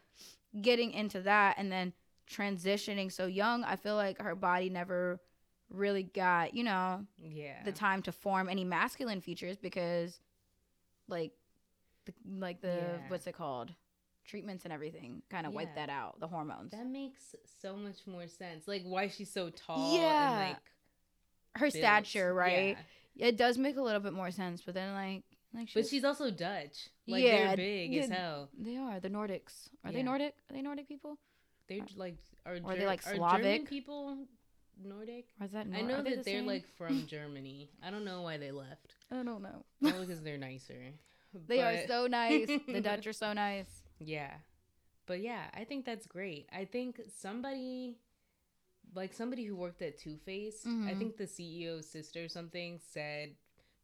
[0.60, 1.92] getting into that and then
[2.28, 5.20] transitioning so young, I feel like her body never
[5.68, 7.62] really got, you know, Yeah.
[7.64, 10.20] the time to form any masculine features because
[11.08, 11.32] like
[12.06, 13.08] the, like the Yeah.
[13.08, 13.74] what's it called?
[14.24, 15.64] Treatments and everything kind of Yeah.
[15.74, 16.70] that out, the hormones.
[16.72, 18.68] that makes so much more sense.
[18.68, 20.30] Like why she's so tall Yeah.
[20.40, 20.56] and like
[21.56, 21.74] her built.
[21.74, 22.76] stature, right?
[23.14, 23.26] Yeah.
[23.28, 26.04] It does make a little bit more sense, but then like like she's, But she's
[26.04, 26.88] also Dutch.
[27.08, 28.50] Like Yeah, they're big as hell.
[28.56, 29.68] They are the Nordics.
[29.84, 30.34] Are they Nordic?
[30.48, 31.18] Are they Nordic people?
[31.68, 32.16] They're uh, like
[32.46, 33.68] are, are they, Ger- like, are German Slavic?
[33.68, 34.18] people
[34.82, 35.26] Nordic?
[35.40, 35.66] Or is that?
[35.74, 36.46] I know they that the they're same?
[36.46, 37.68] like from Germany.
[37.82, 38.94] I don't know why they left.
[39.10, 39.64] I don't know.
[39.82, 40.92] Probably because they're nicer.
[41.46, 42.48] They are so nice.
[42.66, 43.79] the Dutch are so nice.
[44.00, 44.32] Yeah.
[45.06, 46.48] But yeah, I think that's great.
[46.52, 47.98] I think somebody
[48.94, 50.98] like somebody who worked at Too Faced, I Mhm.
[50.98, 53.36] think the CEO's sister or something said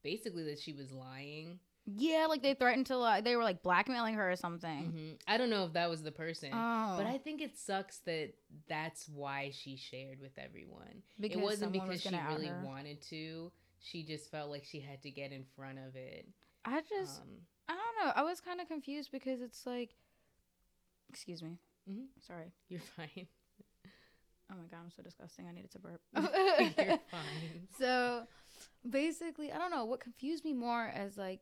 [0.03, 1.61] basically that she was lying.
[1.85, 4.91] Yeah, like they threatened to like they were like blackmailing her or something.
[4.91, 6.51] hmm I don't know if that was the person.
[6.53, 8.35] Oh, But I think it sucks that
[8.69, 11.03] that's why she shared with everyone.
[11.21, 12.63] because it wasn't because was she really her.
[12.65, 13.53] wanted to.
[13.79, 16.27] She just felt like she had to get in front of it.
[16.65, 18.13] I just Um, I don't know.
[18.17, 19.95] I was kind of confused because it's like,
[21.09, 21.59] excuse me.
[21.89, 22.07] Mhm.
[22.21, 22.53] Sorry.
[22.69, 23.27] you're fine.
[24.51, 25.47] Oh my god, I'm so disgusting.
[25.49, 26.01] I needed to burp.
[26.15, 27.67] you're fine.
[27.79, 28.27] So
[28.89, 31.41] basically, I don't know what confused me more as like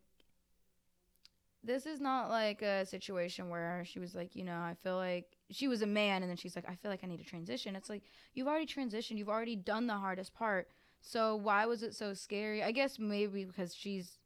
[1.62, 5.25] this is not like a situation where she was like, you know, I feel like
[5.51, 7.75] she was a man and then she's like, I feel like I need to transition.
[7.75, 8.03] It's like
[8.35, 10.69] you've already transitioned, you've already done the hardest part.
[11.01, 12.62] So why was it so scary?
[12.62, 14.19] I guess maybe because she's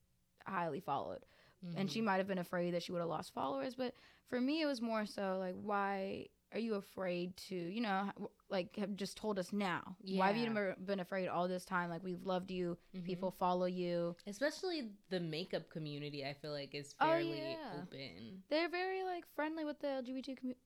[0.46, 1.24] highly followed
[1.76, 2.04] and she Mhm.
[2.04, 3.94] might have been afraid that she would have lost followers, but
[4.28, 8.10] for me it was more so like why are you afraid to, you know,
[8.48, 9.96] like have just told us now?
[10.02, 11.90] Why have you been afraid all this time?
[11.90, 13.04] Like we've loved you, Mhm.
[13.04, 14.16] people follow you.
[14.26, 17.82] Especially the makeup community, I feel like is Oh, fairly yeah.
[17.82, 18.42] open.
[18.48, 20.56] They're very like friendly with the LGBT commu-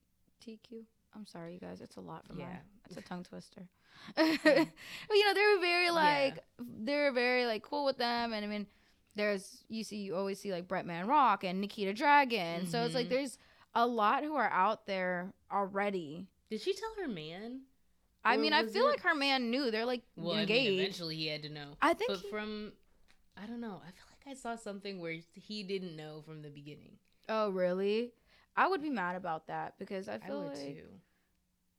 [0.40, 0.84] TQ.
[1.14, 1.80] I'm sorry, you guys.
[1.80, 2.46] It's a lot for Yeah.
[2.46, 2.58] my.
[2.86, 3.68] It's a tongue twister.
[4.16, 8.44] but you know, they were very like they were very like cool with them, and
[8.44, 8.66] I mean,
[9.14, 13.06] there's you see you always see like Bretman Rock and Nikita Dragon, so it's like
[13.06, 13.10] Mhm.
[13.10, 13.38] there's
[13.74, 16.26] a lot who are out there already.
[16.50, 17.62] Did she tell her man?
[18.24, 20.70] I Or mean, I feel it- like her man knew they're like Well, I engaged.
[20.70, 21.76] mean, eventually he had to know.
[21.82, 22.72] I think but he- from,
[23.36, 23.80] I don't know.
[23.84, 26.98] I feel like I saw something where he didn't know from the beginning.
[27.28, 28.12] oh, really?
[28.56, 31.00] I would be mad about that because I I, feel would like too.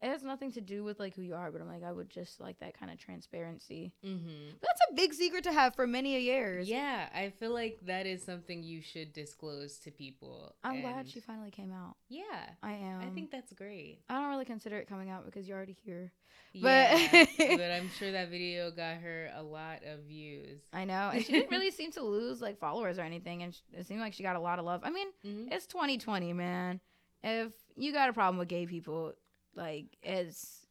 [0.04, 2.10] It has nothing to do with like who you are, but I'm like I would
[2.10, 3.94] just like that kind of transparency.
[4.06, 4.50] Mm-hmm.
[4.62, 6.68] That's a big secret to have for many a years.
[6.70, 10.54] Yeah, I feel like that is something you should disclose to people.
[10.64, 11.96] I'm glad she finally came out.
[12.10, 12.24] Yeah,
[12.62, 13.02] I am.
[13.02, 14.02] I think that's great.
[14.10, 16.12] I don't really consider it coming out because you're already here.
[16.52, 20.62] Yeah, But- but I'm sure that video got her a lot of views.
[20.74, 23.86] I know, and she didn't really seem to lose like followers or anything, and it
[23.88, 24.82] seemed like she got a lot of love.
[24.84, 25.52] I mean, Mhm.
[25.52, 26.80] it's 2020, man.
[27.24, 29.14] If you got a problem with gay people,
[29.56, 30.64] like as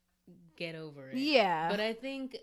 [0.57, 1.17] Get over it.
[1.17, 2.37] yeah, But I think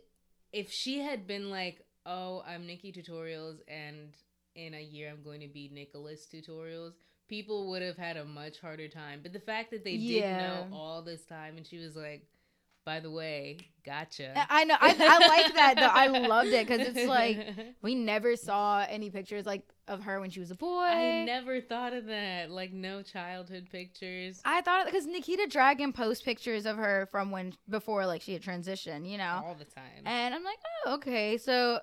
[0.52, 4.14] if she had been like, "Oh, I'm Nikkie Tutorials, and
[4.56, 6.94] in a year I'm going to be Nicholas Tutorials,"
[7.28, 9.20] people would have had a much harder time.
[9.22, 12.28] But the fact that they didn't know all this time, and she was like,
[12.90, 14.76] "By the way, gotcha." I know.
[14.80, 15.86] I, I like that though.
[15.86, 17.38] I loved it because it's like
[17.84, 20.82] we never saw any pictures like of her when she was a boy.
[20.82, 22.50] I never thought of that.
[22.50, 24.42] Like no childhood pictures.
[24.44, 28.42] I thought because Nikita Dragon posts pictures of her from when before like she had
[28.42, 29.44] transitioned, you know.
[29.46, 30.04] all the time.
[30.06, 31.38] And I'm like, oh, okay.
[31.38, 31.80] So,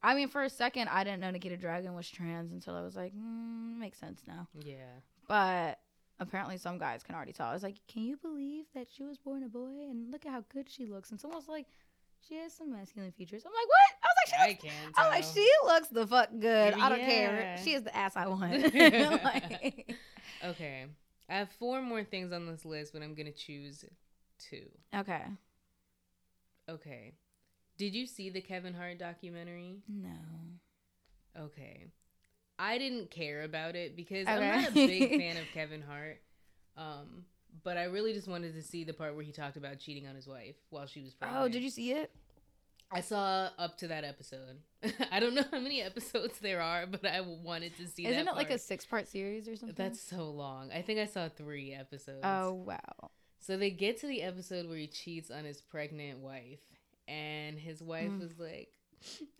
[0.00, 2.94] I mean, for a second, I didn't know Nikita Dragon was trans until I was
[2.94, 4.46] like, mm, makes sense now.
[4.54, 5.00] yeah.
[5.28, 5.80] But
[6.20, 7.46] apparently, some guys can already tell.
[7.46, 9.86] I was like, can you believe that she was born a boy?
[9.90, 11.10] And look at how good she looks.
[11.10, 11.66] And someone's like,
[12.26, 13.42] she has some masculine features.
[13.46, 14.02] I'm like, what?
[14.02, 14.62] I was like, she I looks.
[14.62, 14.94] can't.
[14.96, 16.74] I'm like, she looks the fuck good.
[16.74, 17.56] I don't care.
[17.62, 18.74] She is the ass I want.
[19.24, 19.94] Like-
[20.44, 20.86] Okay.
[21.28, 23.84] I have four more things on this list, but I'm gonna choose
[24.38, 24.66] two.
[24.94, 25.22] okay.
[26.68, 27.12] Okay.
[27.78, 29.76] Did you see the Kevin Hart documentary?
[29.88, 30.10] No.
[31.38, 31.86] Okay.
[32.58, 34.32] I didn't care about it because Okay.
[34.50, 36.20] I'm not a big fan of Kevin Hart.
[36.76, 37.24] Um,
[37.62, 40.14] but I really just wanted to see the part where he talked about cheating on
[40.14, 41.42] his wife while she was pregnant.
[41.44, 42.10] Oh, did you see it?
[42.90, 44.58] I saw up to that episode.
[45.10, 48.06] I don't know how many episodes there are, but I wanted to see.
[48.06, 49.74] Isn't that it like a six part series or something?
[49.76, 50.70] That's so long.
[50.70, 52.20] I think I saw three episodes.
[52.22, 53.10] Oh, wow.
[53.40, 56.60] So they get to the episode where he cheats on his pregnant wife,
[57.08, 58.20] and his wife Mm.
[58.20, 58.68] was like,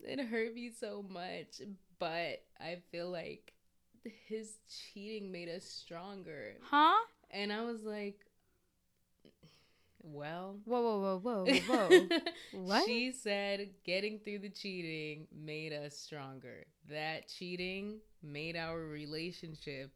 [0.01, 1.61] "It hurt me so much,
[1.99, 3.53] but I feel like
[4.27, 6.97] his cheating made us stronger." Huh?
[7.31, 8.25] And I was like,
[10.01, 12.07] "Well." Whoa, whoa, whoa, whoa, whoa.
[12.53, 12.85] What?
[12.85, 16.65] She said getting through the cheating made us stronger.
[16.89, 19.91] That cheating made our relationship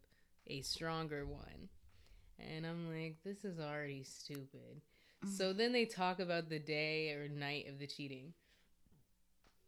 [0.47, 1.69] a stronger one.
[2.39, 4.81] And I'm like, this is already stupid.
[5.25, 5.37] Mm.
[5.37, 8.33] So then they talk about the day or night of the cheating.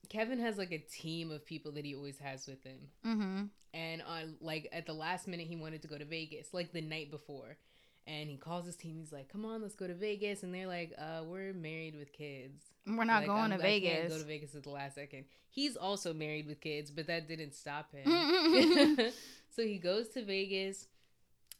[0.10, 2.80] Kevin has like a team of people that he always has with him.
[3.06, 3.44] mm-hmm.
[3.76, 6.82] And on like at the last minute he wanted to go to Vegas, like the
[6.82, 7.58] night before.
[8.06, 10.68] And he calls his team, he's like, Come on, let's go to Vegas and they're
[10.68, 12.62] like, uh, we're married with kids.
[12.86, 14.12] We're not Like, going I'm- to I Vegas.
[14.14, 15.24] go to Vegas at the last second.
[15.50, 18.06] He's also married with kids, but that didn't stop him.
[18.12, 19.02] Mm-hmm.
[19.56, 20.88] so he goes to Vegas,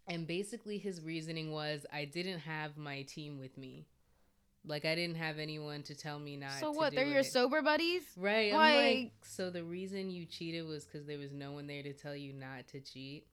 [0.08, 3.86] and basically his reasoning was, I didn't have my team with me.
[4.66, 6.54] Like I didn't have anyone to tell me not.
[6.60, 6.96] so what?
[6.96, 8.04] They're your sober buddies?
[8.16, 8.54] right.
[8.54, 11.84] I'm like, like- so the reason you cheated was because there was no one there
[11.84, 13.28] to tell you not to cheat.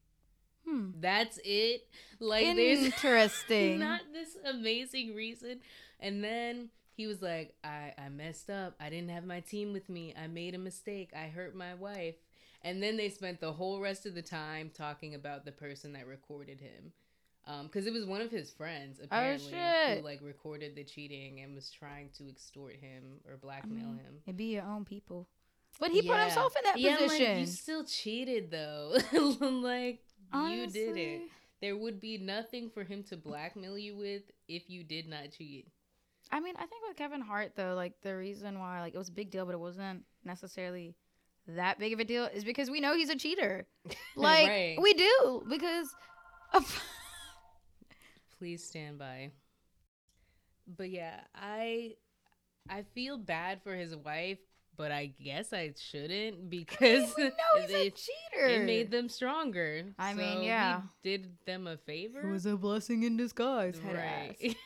[0.66, 0.90] Hmm.
[1.00, 1.86] That's it.
[2.18, 3.78] Like Interesting.
[3.78, 5.60] not this amazing reason.
[6.00, 8.74] And then he was like, I, I messed up.
[8.80, 10.14] I didn't have my team with me.
[10.20, 11.10] I made a mistake.
[11.14, 12.16] I hurt my wife.
[12.62, 16.06] And then they spent the whole rest of the time talking about the person that
[16.06, 16.92] recorded him.
[17.46, 19.98] Um, because it was one of his friends, oh, apparently, shit.
[19.98, 24.14] who like recorded the cheating and was trying to extort him or blackmail mean, him.
[24.26, 25.26] It'd be your own people.
[25.78, 27.26] But he put himself in that yeah, position.
[27.26, 28.96] like, you still cheated though.
[29.40, 30.00] like
[30.34, 31.22] you did it.
[31.60, 35.68] There would be nothing for him to blackmail you with if you did not cheat.
[36.32, 39.08] I mean, I think with Kevin Hart though, like the reason why like it was
[39.08, 40.94] a big deal, but it wasn't necessarily
[41.48, 43.66] that big of a deal is because we know he's a cheater.
[44.16, 44.76] Like Right.
[44.80, 45.88] we do because
[46.52, 46.82] of
[48.40, 49.30] Please stand by.
[50.66, 51.94] But yeah, I
[52.68, 54.38] I feel bad for his wife,
[54.76, 58.46] but I guess I shouldn't because we know he's a cheater.
[58.46, 59.84] it made them stronger.
[59.98, 60.80] I mean, So he yeah.
[61.04, 62.20] did them a favor.
[62.26, 63.78] It was a blessing in disguise.
[63.84, 64.56] right.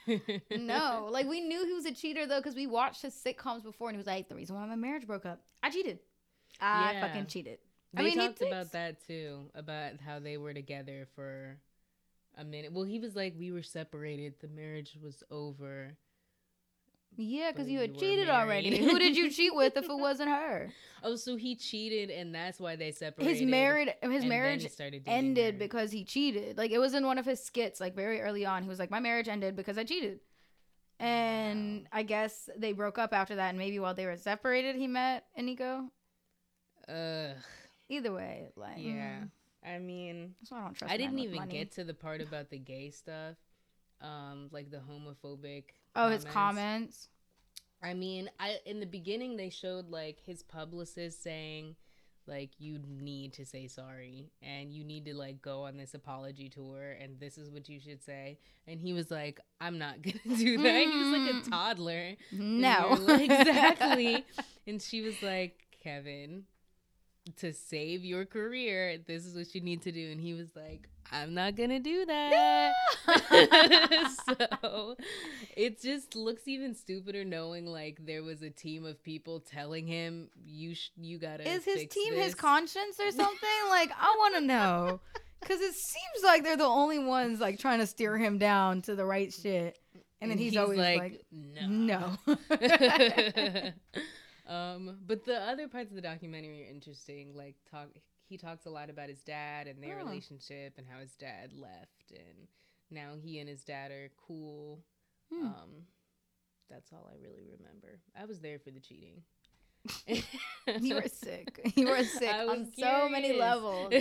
[0.56, 3.88] no, like we knew he was a cheater though because we watched his sitcoms before,
[3.88, 5.98] and he was like, "The reason why my marriage broke up, I cheated.
[6.60, 7.00] I Yeah.
[7.08, 7.58] fucking cheated."
[7.92, 11.58] They I mean, he talked about that too, about how they were together for
[12.36, 12.72] a minute.
[12.72, 14.34] Well, he was like, we were separated.
[14.40, 15.96] The marriage was over.
[17.16, 18.76] Yeah, because you had cheated already.
[18.76, 20.72] Who did you cheat with if it wasn't her?
[21.04, 23.36] Oh, so he cheated, and that's why they separated.
[23.38, 25.58] His married his marriage started ended her.
[25.60, 26.58] because he cheated.
[26.58, 28.64] Like it was in one of his skits, like very early on.
[28.64, 30.18] He was like, "My marriage ended because I cheated,"
[30.98, 31.88] and Wow.
[31.92, 33.50] I guess they broke up after that.
[33.50, 35.88] And maybe while they were separated, he met Eniko.
[36.88, 37.36] Ugh.
[37.90, 39.20] Either way, like Yeah.
[39.20, 39.28] mm,
[39.64, 40.92] I mean, that's why I don't trust.
[40.92, 41.52] I didn't even money.
[41.52, 43.36] get to the part about the gay stuff,
[44.00, 45.64] um, like the homophobic.
[45.96, 47.08] Oh, his comments.
[47.82, 51.76] I mean, I in the beginning they showed like his publicist saying
[52.26, 56.48] like you need to say sorry and you need to like go on this apology
[56.48, 60.18] tour and this is what you should say and he was like I'm not going
[60.26, 60.86] to do that.
[60.86, 61.50] He was like a Mm.
[61.50, 62.14] toddler.
[62.32, 64.24] No, like, exactly.
[64.66, 66.44] And she was like, "Kevin,
[67.36, 70.88] to save your career, this is what you need to do." And he was like,
[71.12, 72.72] "I'm not to do that."
[74.26, 74.96] so
[75.56, 80.28] it just looks even stupider knowing like there was a team of people telling him
[80.44, 83.48] you sh- you gotta Is his team his conscience or something?
[83.70, 85.00] like I want to know,
[85.40, 88.94] because it seems like they're the only ones like trying to steer him down to
[88.94, 89.78] the right shit,
[90.20, 92.16] and then he's, always like, no no.
[94.46, 97.88] Um but the other parts of the documentary are interesting like talk
[98.28, 100.04] he talks a lot about his dad and their Oh.
[100.04, 102.48] relationship and how his dad left and
[102.90, 104.82] now he and his dad are cool
[105.32, 105.46] Hmm.
[105.46, 105.70] um
[106.68, 109.22] that's all i really remember i was there for the cheating
[110.80, 111.60] you were sick.
[111.76, 113.92] You were sick on was so many levels.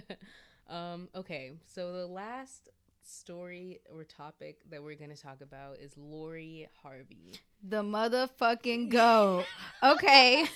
[0.68, 2.70] um, okay, so the last
[3.02, 7.32] story or topic that we're going to talk about is Lori Harvey.
[7.62, 9.44] The motherfucking go.
[9.82, 10.46] Okay.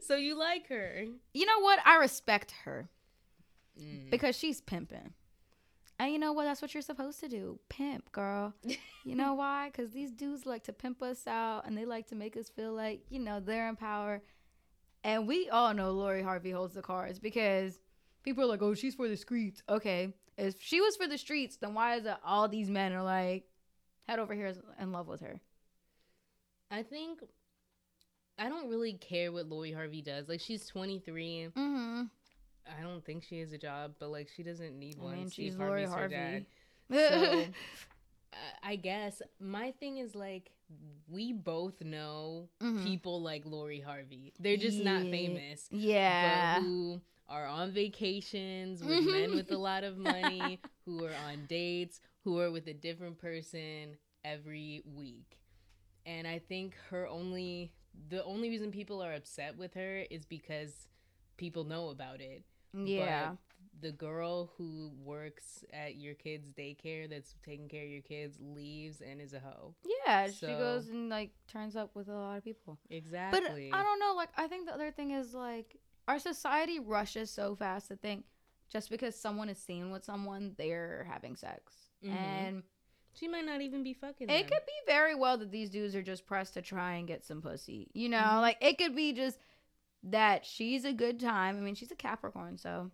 [0.00, 1.04] so you like her?
[1.34, 1.78] you know what?
[1.84, 2.88] I respect her
[3.80, 4.10] Mm.
[4.10, 5.12] because she's pimping.
[6.00, 6.44] And you know what?
[6.46, 7.60] That's what you're supposed to do.
[7.68, 8.52] Pimp, girl.
[9.04, 9.68] You know why?
[9.70, 12.72] Because these dudes like to pimp us out and they like to make us feel
[12.72, 14.20] like, you know, they're in power.
[15.04, 17.78] And we all know Lori Harvey holds the cards because
[18.24, 19.62] people are like, oh, she's for the streets.
[19.68, 20.12] Okay.
[20.38, 23.44] If she was for the streets, then why is it all these men are like,
[24.06, 25.40] head over here in love with her?
[26.70, 27.20] I think
[28.38, 30.28] I don't really care what Lori Harvey does.
[30.28, 31.48] Like she's 23.
[31.56, 32.02] Mm-hmm.
[32.78, 35.16] I don't think she has a job, but like she doesn't need I one.
[35.16, 36.46] mean, Steve she's Lori Harvey's her Harvey.
[36.90, 37.50] So, I-
[38.62, 40.50] I guess my thing is like
[41.08, 42.84] we both know Mhm.
[42.84, 44.32] people like Lori Harvey.
[44.38, 46.58] They're just not famous, yeah.
[46.58, 51.46] but who are on vacations with men with a lot of money, who are on
[51.46, 55.38] dates, who are with a different person every week.
[56.06, 57.72] And I think her only
[58.08, 60.88] the only reason people are upset with her is because
[61.36, 62.44] people know about it.
[62.72, 63.30] yeah.
[63.30, 63.38] But
[63.80, 69.00] the girl who works at your kid's daycare that's taking care of your kids leaves
[69.00, 69.74] and is a hoe.
[70.04, 72.78] Yeah, she goes and like turns up with a lot of people.
[72.90, 73.68] Exactly.
[73.70, 74.14] But I don't know.
[74.16, 75.76] Like, I think the other thing is like
[76.08, 78.24] our society rushes so fast to think
[78.70, 82.12] just because someone is seen with someone, they're having sex, Mhm.
[82.14, 82.62] and
[83.12, 84.28] she might not even be fucking.
[84.28, 84.48] it them.
[84.48, 87.40] could be very well that these dudes are just pressed to try and get some
[87.42, 87.90] pussy.
[87.94, 88.40] You know, Mhm.
[88.40, 89.38] like it could be just
[90.02, 91.56] that she's a good time.
[91.56, 92.90] I mean, she's a Capricorn, so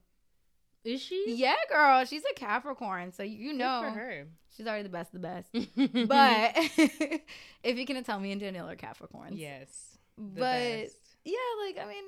[0.85, 1.25] Is she?
[1.37, 4.29] yeah, girl, she's a Capricorn, so you Good know for her.
[4.57, 5.53] she's already the best of the best.
[6.09, 6.53] But
[7.62, 10.97] if you can tell me and Danielle are Capricorns, yes, the but best.
[11.25, 11.37] yeah,
[11.67, 12.05] like I mean,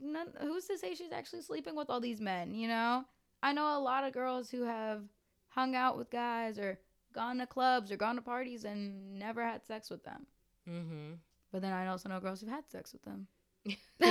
[0.00, 2.54] none, who's to say she's actually sleeping with all these men?
[2.54, 3.04] You know,
[3.42, 5.02] I know a lot of girls who have
[5.48, 6.78] hung out with guys or
[7.14, 10.26] gone to clubs or gone to parties and never had sex with them.
[10.68, 11.14] Mm-hmm.
[11.52, 13.26] But then I also know girls who've had sex with them.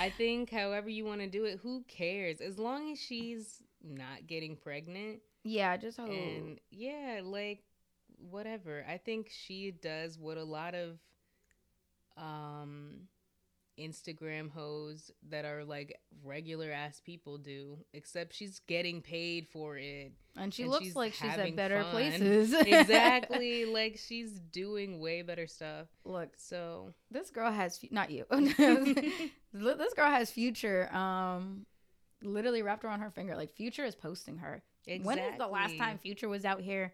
[0.00, 2.40] I think, however you want to do it, who cares?
[2.40, 6.10] As long as she's not getting pregnant, yeah, just hope.
[6.10, 7.62] and yeah, like
[8.30, 8.84] whatever.
[8.88, 10.98] I think she does what a lot of
[12.16, 13.02] um
[13.78, 20.12] Instagram hoes that are like regular ass people do, except she's getting paid for it.
[20.36, 21.92] and she and looks she's like she's at better fun.
[21.92, 22.52] places.
[22.66, 23.64] exactly.
[23.64, 25.86] like she's doing way better stuff.
[26.04, 28.24] Look, So this girl has not you.
[28.30, 30.94] this girl has Future.
[30.94, 31.66] Um,
[32.22, 33.36] literally wrapped around her finger.
[33.36, 34.62] Like Future is posting her.
[35.02, 36.92] When is the last time Future was out here?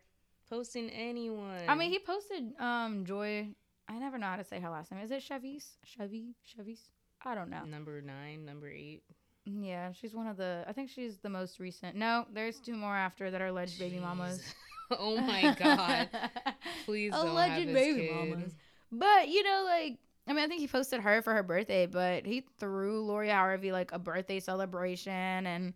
[0.52, 1.62] posting anyone?
[1.66, 3.48] I mean, he posted um Joy.
[3.88, 5.00] I never know how to say her last name.
[5.02, 5.76] Is it Chevy's?
[5.84, 6.34] Chevy?
[6.44, 6.80] Chevy's?
[7.24, 7.64] I don't know.
[7.64, 9.02] number nine, number eight.
[9.44, 10.64] Yeah, she's one of the.
[10.68, 11.96] I think she's the most recent.
[11.96, 14.42] No, there's two more after that are alleged baby mamas.
[14.98, 16.10] Oh my god!
[16.84, 18.14] Please don't alleged baby kid.
[18.14, 18.52] mamas.
[18.90, 22.26] But you know, like I mean, I think he posted her for her birthday, but
[22.26, 25.72] he threw Lori Harvey like a birthday celebration and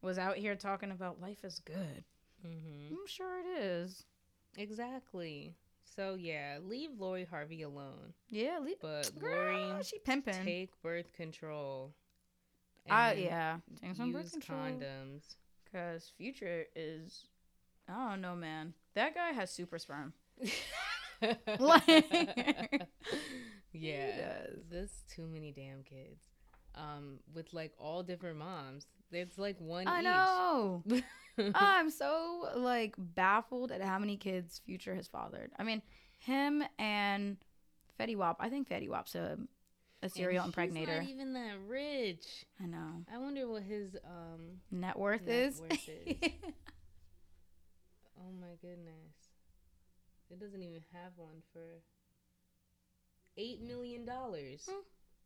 [0.00, 2.04] was out here talking about life is good.
[2.46, 2.94] Mm-hmm.
[2.94, 4.04] I'm sure it is.
[4.56, 5.54] Exactly.
[5.96, 8.14] So yeah, leave Lori Harvey alone.
[8.28, 10.44] Yeah, le- But girl, Lori, she pimping.
[10.44, 11.94] take birth control.
[12.90, 14.58] Uh, yeah, take some birth control.
[14.58, 15.36] condoms.
[15.72, 17.26] Cause Future is,
[17.88, 18.74] I don't know, man.
[18.94, 20.12] That guy has super sperm.
[21.58, 21.86] Like-
[23.72, 26.24] yeah, there's too many damn kids.
[26.74, 28.86] Um, with like all different moms.
[29.16, 30.04] It's like one I each.
[30.04, 30.82] know.
[31.54, 35.50] I'm so like baffled at how many kids Future has fathered.
[35.58, 35.82] I mean,
[36.18, 37.36] him and
[37.98, 38.36] Fetty Wap.
[38.40, 39.38] I think Fetty Wap's a
[40.02, 41.00] a serial and impregnator.
[41.00, 42.44] He's not even that rich.
[42.62, 43.04] I know.
[43.12, 44.60] I wonder what his um.
[44.70, 45.60] Net worth Net is.
[45.60, 46.16] worth is.
[48.16, 49.12] Oh my goodness,
[50.30, 51.82] it doesn't even have one for
[53.36, 54.66] eight million dollars.
[54.70, 54.80] Hmm,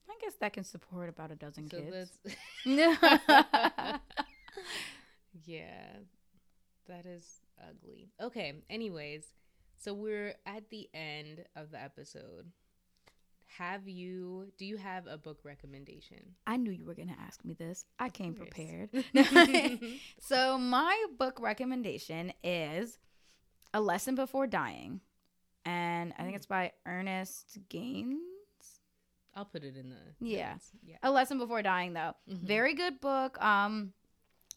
[0.08, 2.12] I guess that can support about a dozen So kids.
[2.24, 2.36] that's
[5.44, 5.86] yeah,
[6.88, 8.10] that is ugly.
[8.20, 8.54] Okay.
[8.70, 9.24] Anyways,
[9.78, 12.50] so we're at the end of the episode.
[13.56, 14.52] Have you?
[14.58, 16.18] Do you have a book recommendation?
[16.46, 17.84] I knew you were going to ask me this.
[17.98, 18.90] I came prepared.
[20.20, 22.98] so, my book recommendation is
[23.72, 25.00] A Lesson Before Dying.
[25.64, 26.36] And I think mm.
[26.36, 28.20] it's by Ernest Gaines.
[29.34, 30.52] I'll put it in the Yeah.
[30.52, 30.70] notes.
[30.82, 30.96] yeah.
[31.02, 32.14] A Lesson Before Dying, though.
[32.28, 32.38] Mhm.
[32.40, 33.40] Very good book.
[33.42, 33.92] Um,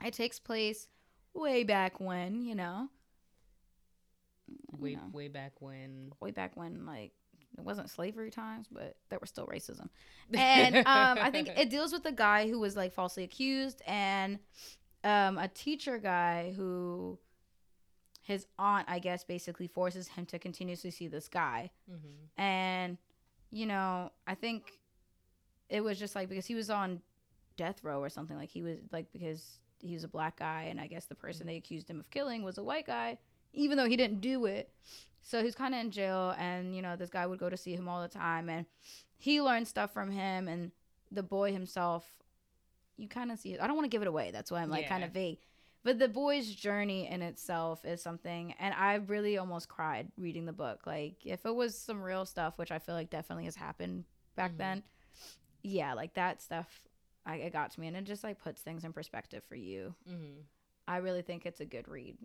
[0.03, 0.88] It takes place
[1.34, 2.89] way back when, you know.
[4.47, 6.11] you Way know, way back when.
[6.19, 7.11] way back when, like,
[7.57, 9.89] it wasn't slavery times, but there was still racism.
[10.34, 14.39] and um, I think it deals with a guy who was like falsely accused and
[15.03, 17.19] um, a teacher guy who
[18.24, 21.72] his aunt, I guess, basically forces him to continuously see this guy.
[21.89, 22.30] Mhm.
[22.38, 22.97] And
[23.52, 24.72] you know, I think
[25.70, 27.02] it was just like because he was on
[27.58, 28.38] death row or something.
[28.38, 31.47] Like he was like because he was a black guy, and I guess the person
[31.47, 33.18] they accused him of killing was a white guy,
[33.54, 34.70] even though he didn't do it.
[35.24, 37.74] So he's kind of in jail, and you know, this guy would go to see
[37.74, 38.66] him all the time, and
[39.18, 40.72] he learned stuff from him, and
[41.12, 42.06] the boy himself.
[42.97, 43.58] You kind of see.
[43.58, 44.32] I don't want to give it away.
[44.32, 45.39] That's why I'm like kind of vague.
[45.84, 50.53] But the boy's journey in itself is something, and I really almost cried reading the
[50.53, 50.86] book.
[50.86, 54.05] Like, if it was some real stuff, which I feel like definitely has happened
[54.36, 54.57] back Mhm.
[54.57, 54.84] then,
[55.63, 56.84] yeah, like that stuff,
[57.25, 59.95] I, it got to me, and it just like puts things in perspective for you.
[60.07, 60.43] Mhm.
[60.88, 62.17] I really think it's a good read.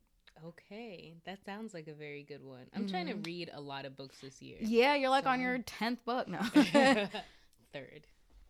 [0.44, 2.66] Okay, that sounds like a very good one.
[2.74, 3.24] I'm trying to Mhm.
[3.26, 4.58] read a lot of books this year.
[4.60, 6.40] Yeah, you're like on your tenth book now.
[7.72, 8.06] Third,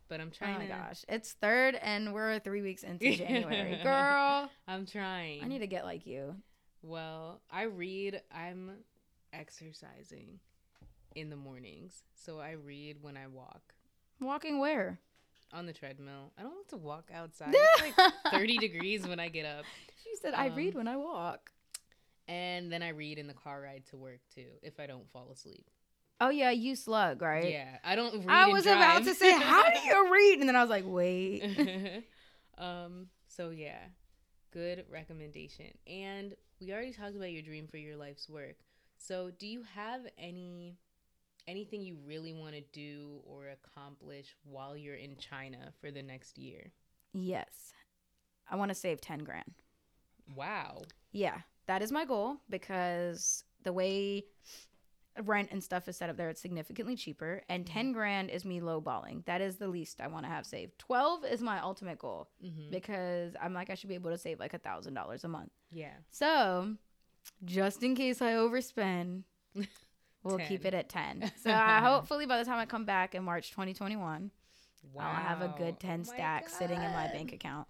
[0.09, 0.57] but I'm trying.
[0.57, 0.72] oh my to.
[0.72, 4.50] gosh, it's third, and we're three weeks into January, girl.
[4.68, 5.42] I'm trying.
[5.44, 6.34] I need to get like you.
[6.82, 8.20] Well, I read.
[8.32, 8.70] I'm
[9.32, 10.40] exercising
[11.14, 13.74] in the mornings, so I read when I walk
[14.20, 14.98] Walking where?
[15.52, 16.32] on the treadmill.
[16.38, 17.54] I don't like to walk outside.
[17.78, 19.64] It's like 30 degrees when I get up,
[20.02, 21.50] She said, "I read Um, when I walk."
[22.28, 25.30] and then I read in the car ride to work too if I don't fall
[25.32, 25.64] asleep.
[26.21, 27.51] Oh yeah, you slug, right?
[27.51, 28.31] Yeah, I don't read.
[28.31, 30.41] I was about to say, how do you read?
[30.41, 32.05] And then I was like, wait.
[32.59, 33.09] um.
[33.29, 33.81] So yeah,
[34.51, 35.67] good recommendation.
[35.87, 38.57] And we already talked about your dream for your life's work.
[38.97, 40.79] So do you have any
[41.47, 46.39] anything you really want to do or accomplish while you're in China for the next
[46.39, 46.73] year?
[47.12, 47.73] yes,
[48.51, 49.55] I want to save ten grand.
[50.35, 50.83] Wow.
[51.12, 54.25] Yeah, that is my goal because the way
[55.25, 57.43] rent and stuff is set up there, it's significantly cheaper.
[57.49, 59.25] And 10 grand is me lowballing.
[59.27, 60.79] That is the least I want to have saved.
[60.79, 62.71] 12 is my ultimate goal Mm-hmm.
[62.71, 65.51] because I'm like, I should be able to save like a thousand dollars a month.
[65.71, 65.93] Yeah.
[66.11, 66.75] So,
[67.45, 69.23] just in case I overspend,
[70.23, 71.31] we'll keep it at 10.
[71.43, 74.31] So, uh, hopefully, by the time I come back in March 2021,
[74.93, 75.03] Wow.
[75.05, 77.67] I'll have a good 10 Oh stack sitting in my bank account,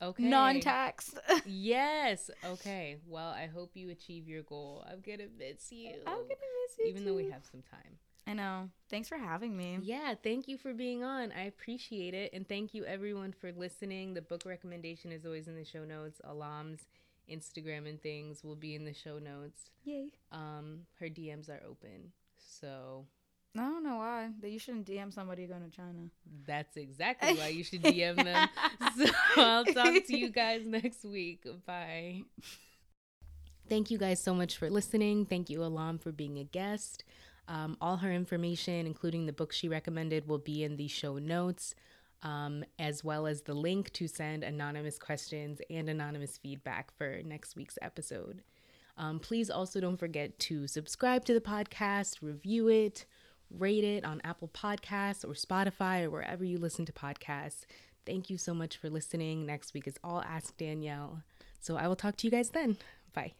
[0.00, 0.24] Okay.
[0.24, 1.18] non taxed.
[1.44, 2.30] Yes.
[2.44, 2.98] Okay.
[3.06, 4.84] Well, I hope you achieve your goal.
[4.88, 5.94] I'm gonna miss you.
[6.06, 6.86] I'm gonna miss you.
[6.86, 7.98] even though we have some time.
[8.26, 8.68] I know.
[8.90, 9.78] Thanks for having me.
[9.82, 11.32] Yeah, thank you for being on.
[11.32, 12.34] I appreciate it.
[12.34, 14.12] And thank you everyone for listening.
[14.12, 16.20] The book recommendation is always in the show notes.
[16.28, 16.88] Alam's
[17.30, 19.70] Instagram and things will be in the show notes.
[19.84, 20.10] Yay.
[20.30, 22.12] Um, her DMs are open.
[22.36, 23.06] So
[23.56, 24.30] I don't know why.
[24.40, 26.10] That you shouldn't DM somebody going to China.
[26.46, 28.48] that's exactly why you should DM them.
[28.96, 31.44] So I'll talk to you guys next week.
[31.66, 32.22] Bye.
[33.68, 35.26] Thank you guys so much for listening.
[35.26, 37.04] Thank you, Alam, for being a guest.
[37.46, 41.74] Um, all her information, including the book she recommended, will be in the show notes,
[42.22, 47.56] um, as well as the link to send anonymous questions and anonymous feedback for next
[47.56, 48.42] week's episode.
[48.96, 53.06] Um, please also don't forget to subscribe to the podcast, review it,
[53.50, 57.64] rate it on Apple Podcasts or Spotify or wherever you listen to podcasts.
[58.06, 59.46] Thank you so much for listening.
[59.46, 61.22] Next week is all Ask Danielle.
[61.60, 62.78] So I will talk to you guys then.
[63.12, 63.32] Bye.